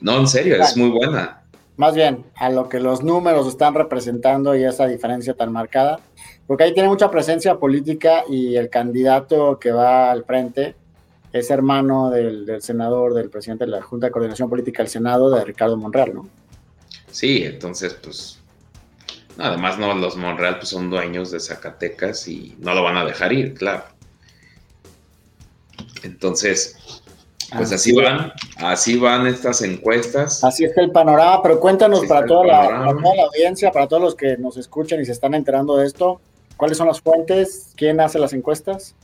[0.00, 1.42] no, en serio, es muy buena.
[1.76, 6.00] Más bien, a lo que los números están representando y esa diferencia tan marcada,
[6.48, 10.74] porque ahí tiene mucha presencia política y el candidato que va al frente
[11.32, 15.30] es hermano del, del senador, del presidente de la Junta de Coordinación Política del Senado,
[15.30, 16.28] de Ricardo Monreal, ¿no?
[17.12, 18.38] Sí, entonces, pues
[19.38, 23.32] Además, no, los Monreal pues, son dueños de Zacatecas y no lo van a dejar
[23.32, 23.84] ir, claro.
[26.02, 26.76] Entonces,
[27.56, 30.42] pues así, van, así van estas encuestas.
[30.42, 34.02] Así está el panorama, pero cuéntanos para toda, la, para toda, la, audiencia, para todos
[34.02, 36.20] los que nos escuchan y se están enterando de esto,
[36.58, 37.72] ¿cuáles son las fuentes?
[37.74, 38.94] ¿Quién hace las encuestas?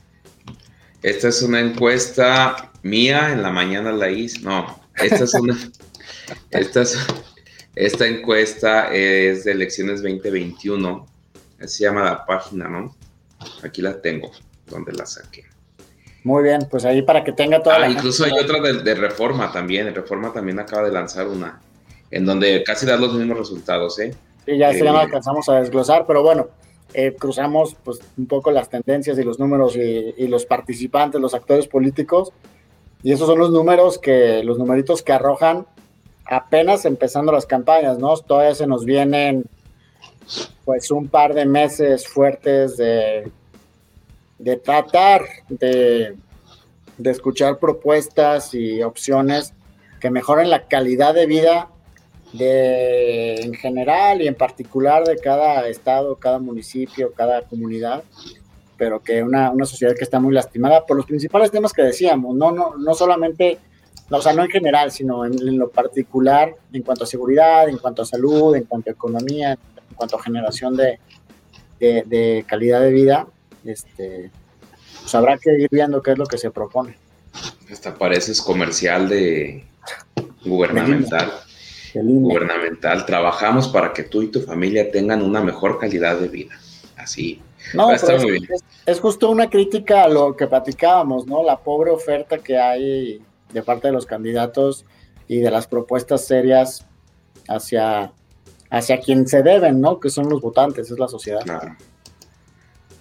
[1.01, 5.57] Esta es una encuesta mía, en la mañana la hice, no, esta es una,
[6.51, 6.97] esta es,
[7.75, 11.05] Esta encuesta es de elecciones 2021.
[11.65, 12.95] Se llama la página, ¿no?
[13.63, 14.31] Aquí la tengo,
[14.67, 15.45] donde la saqué.
[16.23, 19.93] Muy bien, pues ahí para que tenga toda ah, Incluso hay otra de, Reforma también.
[19.93, 21.61] Reforma también acaba de lanzar una,
[22.09, 24.15] en donde casi da los mismos resultados, ¿eh?
[24.45, 26.47] Sí, ya, ya no alcanzamos a desglosar, pero bueno,
[26.97, 31.67] eh, cruzamos pues un poco las tendencias y los números y, los participantes, los actores
[31.67, 32.31] políticos,
[33.03, 35.65] y esos son los números que, los numeritos que arrojan
[36.25, 38.15] apenas empezando las campañas, ¿no?
[38.17, 39.43] Todavía se nos vienen
[40.63, 43.29] pues un par de meses fuertes de,
[44.39, 46.15] de tratar de,
[46.97, 49.53] de escuchar propuestas y opciones
[49.99, 51.69] que mejoren la calidad de vida
[52.37, 58.03] de, en general y en particular de cada estado, cada municipio, cada comunidad,
[58.77, 62.35] pero que una, una sociedad que está muy lastimada por los principales temas que decíamos,
[62.35, 63.57] no, no, no solamente,
[64.09, 68.01] o sea, no en general, sino en, lo particular en cuanto a seguridad, en cuanto
[68.01, 70.99] a salud, en cuanto a economía, en cuanto a generación de,
[71.79, 73.27] de, calidad de vida,
[73.63, 74.31] este,
[75.01, 76.97] pues habrá que ir viendo qué es lo que se propone.
[77.71, 79.65] Hasta pareces comercial de
[80.45, 81.33] gubernamental
[82.01, 86.55] gubernamental, trabajamos para que tú y tu familia tengan una mejor calidad de vida.
[86.97, 87.41] Así.
[87.73, 88.03] No, es,
[88.85, 91.43] Es, justo una crítica a lo que platicábamos, ¿no?
[91.43, 93.21] La pobre oferta que hay
[93.51, 94.85] de parte de los candidatos
[95.27, 96.85] y de las propuestas serias
[97.47, 98.11] hacia,
[98.69, 99.99] hacia quien se deben, ¿no?
[99.99, 101.41] Que son los votantes, es la sociedad.
[101.41, 101.75] Claro.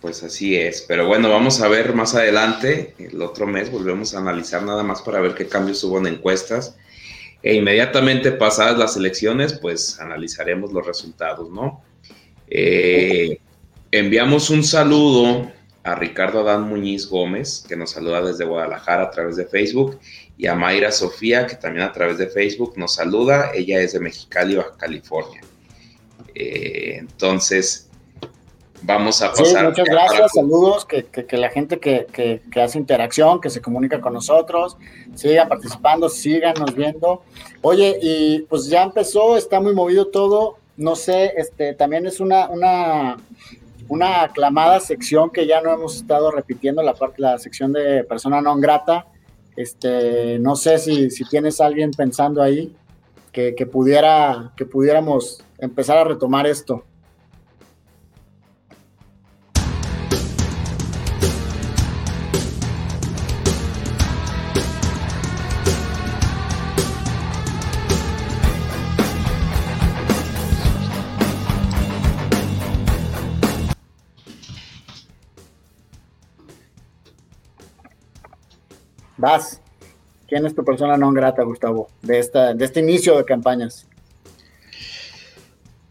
[0.00, 4.18] Pues así es, pero bueno, vamos a ver más adelante, el otro mes volvemos a
[4.18, 6.76] analizar nada más para ver qué cambios hubo en encuestas
[7.44, 11.84] e inmediatamente pasadas las elecciones, pues analizaremos los resultados, ¿no?
[12.48, 13.38] Eh,
[13.90, 19.36] enviamos un saludo a Ricardo Adán Muñiz Gómez, que nos saluda desde Guadalajara a través
[19.36, 20.00] de Facebook,
[20.38, 23.50] y a Mayra Sofía, que también a través de Facebook nos saluda.
[23.52, 25.42] Ella es de Mexicali, Baja California.
[26.34, 27.90] Eh, entonces,
[28.84, 29.68] vamos a pasar.
[29.68, 34.76] muchas gracias, saludos, que, la gente que, hace interacción, que se comunica con nosotros,
[35.14, 37.22] siga participando, síganos viendo.
[37.62, 40.58] Oye, y pues ya empezó, está muy movido todo.
[40.76, 43.16] No sé, este también es una, una,
[43.88, 48.40] una aclamada sección que ya no hemos estado repitiendo, la parte, la sección de persona
[48.40, 49.06] no grata.
[49.56, 52.74] Este, no sé si, si tienes alguien pensando ahí
[53.30, 56.84] que, que pudiera, que pudiéramos empezar a retomar esto.
[79.16, 79.60] Vas.
[80.28, 83.86] ¿Quién es tu persona no grata, Gustavo, de, esta, de este inicio de campañas?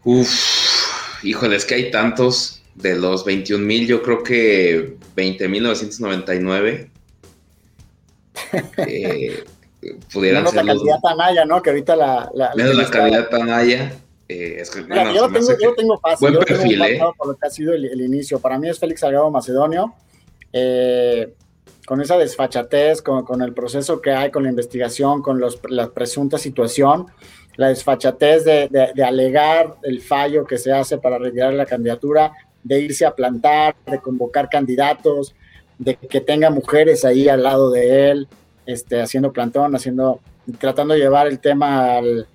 [0.04, 0.28] Uf,
[1.22, 2.60] híjole, es que hay tantos.
[2.74, 6.90] De los 21 mil, yo creo que 20.999
[8.78, 9.44] eh,
[10.12, 11.62] pudieran menos ser la candidata Anaya, ¿no?
[11.62, 12.28] Que ahorita la...
[12.34, 13.96] la menos la candidata Anaya.
[14.28, 16.32] Eh, es que, yo, tengo, yo tengo fácil.
[16.32, 17.00] Buen perfil, ¿eh?
[17.16, 18.40] Por lo que ha sido el, inicio.
[18.40, 19.94] Para mí es Félix Salgado Macedonio.
[20.52, 21.32] Eh,
[21.86, 26.38] con esa desfachatez, con, el proceso que hay, con la investigación, con los, la presunta
[26.38, 27.06] situación,
[27.56, 32.32] la desfachatez de, alegar el fallo que se hace para retirar la candidatura,
[32.62, 35.34] de irse a plantar, de convocar candidatos,
[35.78, 38.28] de que tenga mujeres ahí al lado de él,
[38.64, 40.20] este, haciendo plantón, haciendo,
[40.58, 42.26] tratando de llevar el tema al,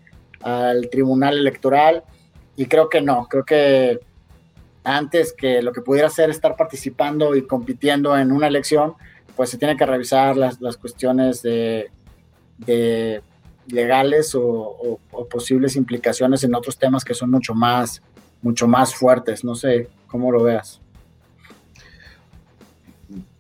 [0.42, 2.04] al tribunal electoral.
[2.56, 4.00] Y creo que no, creo que
[4.84, 8.94] antes que lo que pudiera hacer estar participando y compitiendo en una elección,
[9.40, 11.90] pues se tiene que revisar las, las cuestiones de,
[13.68, 15.00] legales o,
[15.32, 18.02] posibles implicaciones en otros temas que son mucho más,
[18.42, 19.46] mucho más fuertes.
[19.46, 20.82] No sé cómo lo veas.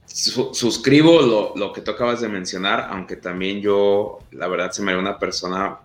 [0.07, 4.91] suscribo lo, lo, que tú acabas de mencionar, aunque también yo, la verdad, se me
[4.91, 5.79] haría una persona,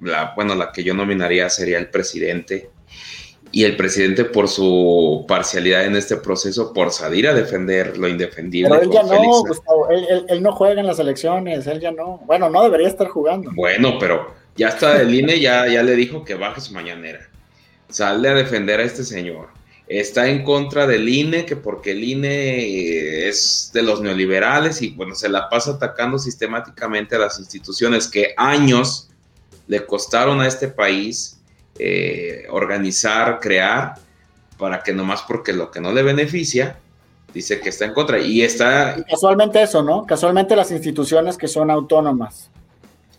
[0.00, 2.68] la, bueno, la que yo nominaría sería el presidente
[3.54, 8.68] y el presidente por su parcialidad en este proceso, por salir a defender lo indefendible.
[8.68, 12.20] Pero él ya no, Gustavo, él, no juega en las elecciones, él ya no.
[12.26, 13.52] Bueno, no debería estar jugando.
[13.54, 17.28] Bueno, pero ya está el INE, ya, ya le dijo que baje su mañanera.
[17.88, 19.50] Sale a defender a este señor.
[19.86, 25.14] Está en contra del INE, que porque el INE es de los neoliberales y bueno,
[25.14, 29.10] se la pasa atacando sistemáticamente a las instituciones que años
[29.68, 31.38] le costaron a este país
[31.78, 33.94] eh, organizar, crear,
[34.58, 36.78] para que nomás porque lo que no le beneficia,
[37.32, 38.18] dice que está en contra.
[38.18, 38.96] Y está...
[39.08, 40.06] casualmente eso, ¿no?
[40.06, 42.50] Casualmente las instituciones que son autónomas.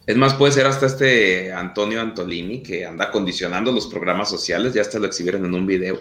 [0.07, 4.81] Es más, puede ser hasta este Antonio Antolini que anda condicionando los programas sociales, ya
[4.81, 5.99] hasta lo exhibieron en un video.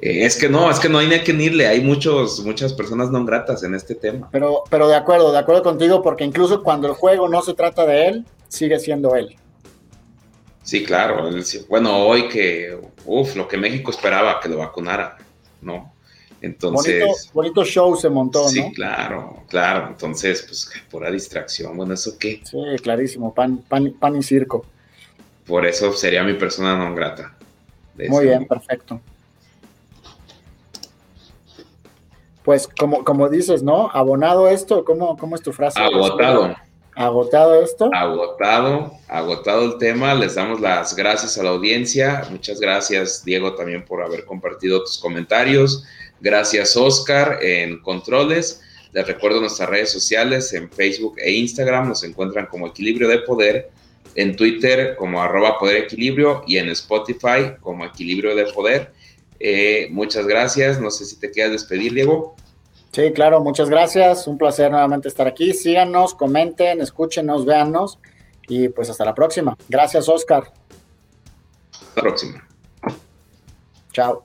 [0.00, 3.10] Eh, es que no, es que no hay ni que irle, hay muchos, muchas personas
[3.10, 4.28] no gratas en este tema.
[4.30, 7.86] Pero, pero de acuerdo, de acuerdo contigo, porque incluso cuando el juego no se trata
[7.86, 9.36] de él, sigue siendo él.
[10.62, 11.30] Sí, claro.
[11.68, 15.16] bueno, hoy que, uff, lo que México esperaba que lo vacunara,
[15.62, 15.92] ¿no?
[16.42, 17.30] Entonces.
[17.32, 18.48] Bonito, show se montó, ¿no?
[18.48, 19.88] Sí, claro, claro.
[19.88, 21.76] Entonces, pues, pura distracción.
[21.76, 22.40] Bueno, ¿eso qué?
[22.44, 23.34] Sí, clarísimo.
[23.34, 24.64] Pan, pan, pan y circo.
[25.46, 27.34] Por eso sería mi persona no grata.
[28.08, 29.00] Muy bien, perfecto.
[32.42, 33.90] Pues, como, como dices, ¿no?
[33.92, 35.78] Abonado esto, ¿cómo, cómo es tu frase?
[35.80, 36.54] Agotado.
[36.94, 37.90] ¿Agotado esto?
[37.94, 40.14] Agotado, agotado el tema.
[40.14, 42.26] Les damos las gracias a la audiencia.
[42.30, 45.84] Muchas gracias, Diego, también por haber compartido tus comentarios.
[46.20, 48.62] Gracias, Oscar, en controles.
[48.92, 51.88] Les recuerdo nuestras redes sociales en Facebook e Instagram.
[51.88, 53.70] Nos encuentran como Equilibrio de Poder.
[54.16, 58.92] En Twitter como arroba Poder Equilibrio y en Spotify como Equilibrio de Poder.
[59.38, 60.80] Eh, muchas gracias.
[60.80, 62.34] No sé si te quieres despedir, Diego.
[62.92, 64.26] Sí, claro, muchas gracias.
[64.26, 65.52] Un placer nuevamente estar aquí.
[65.52, 67.98] Síganos, comenten, escúchenos, véannos
[68.48, 69.56] y pues hasta la próxima.
[69.68, 70.52] Gracias, Oscar.
[71.72, 72.48] Hasta la próxima.
[73.92, 74.24] Chao.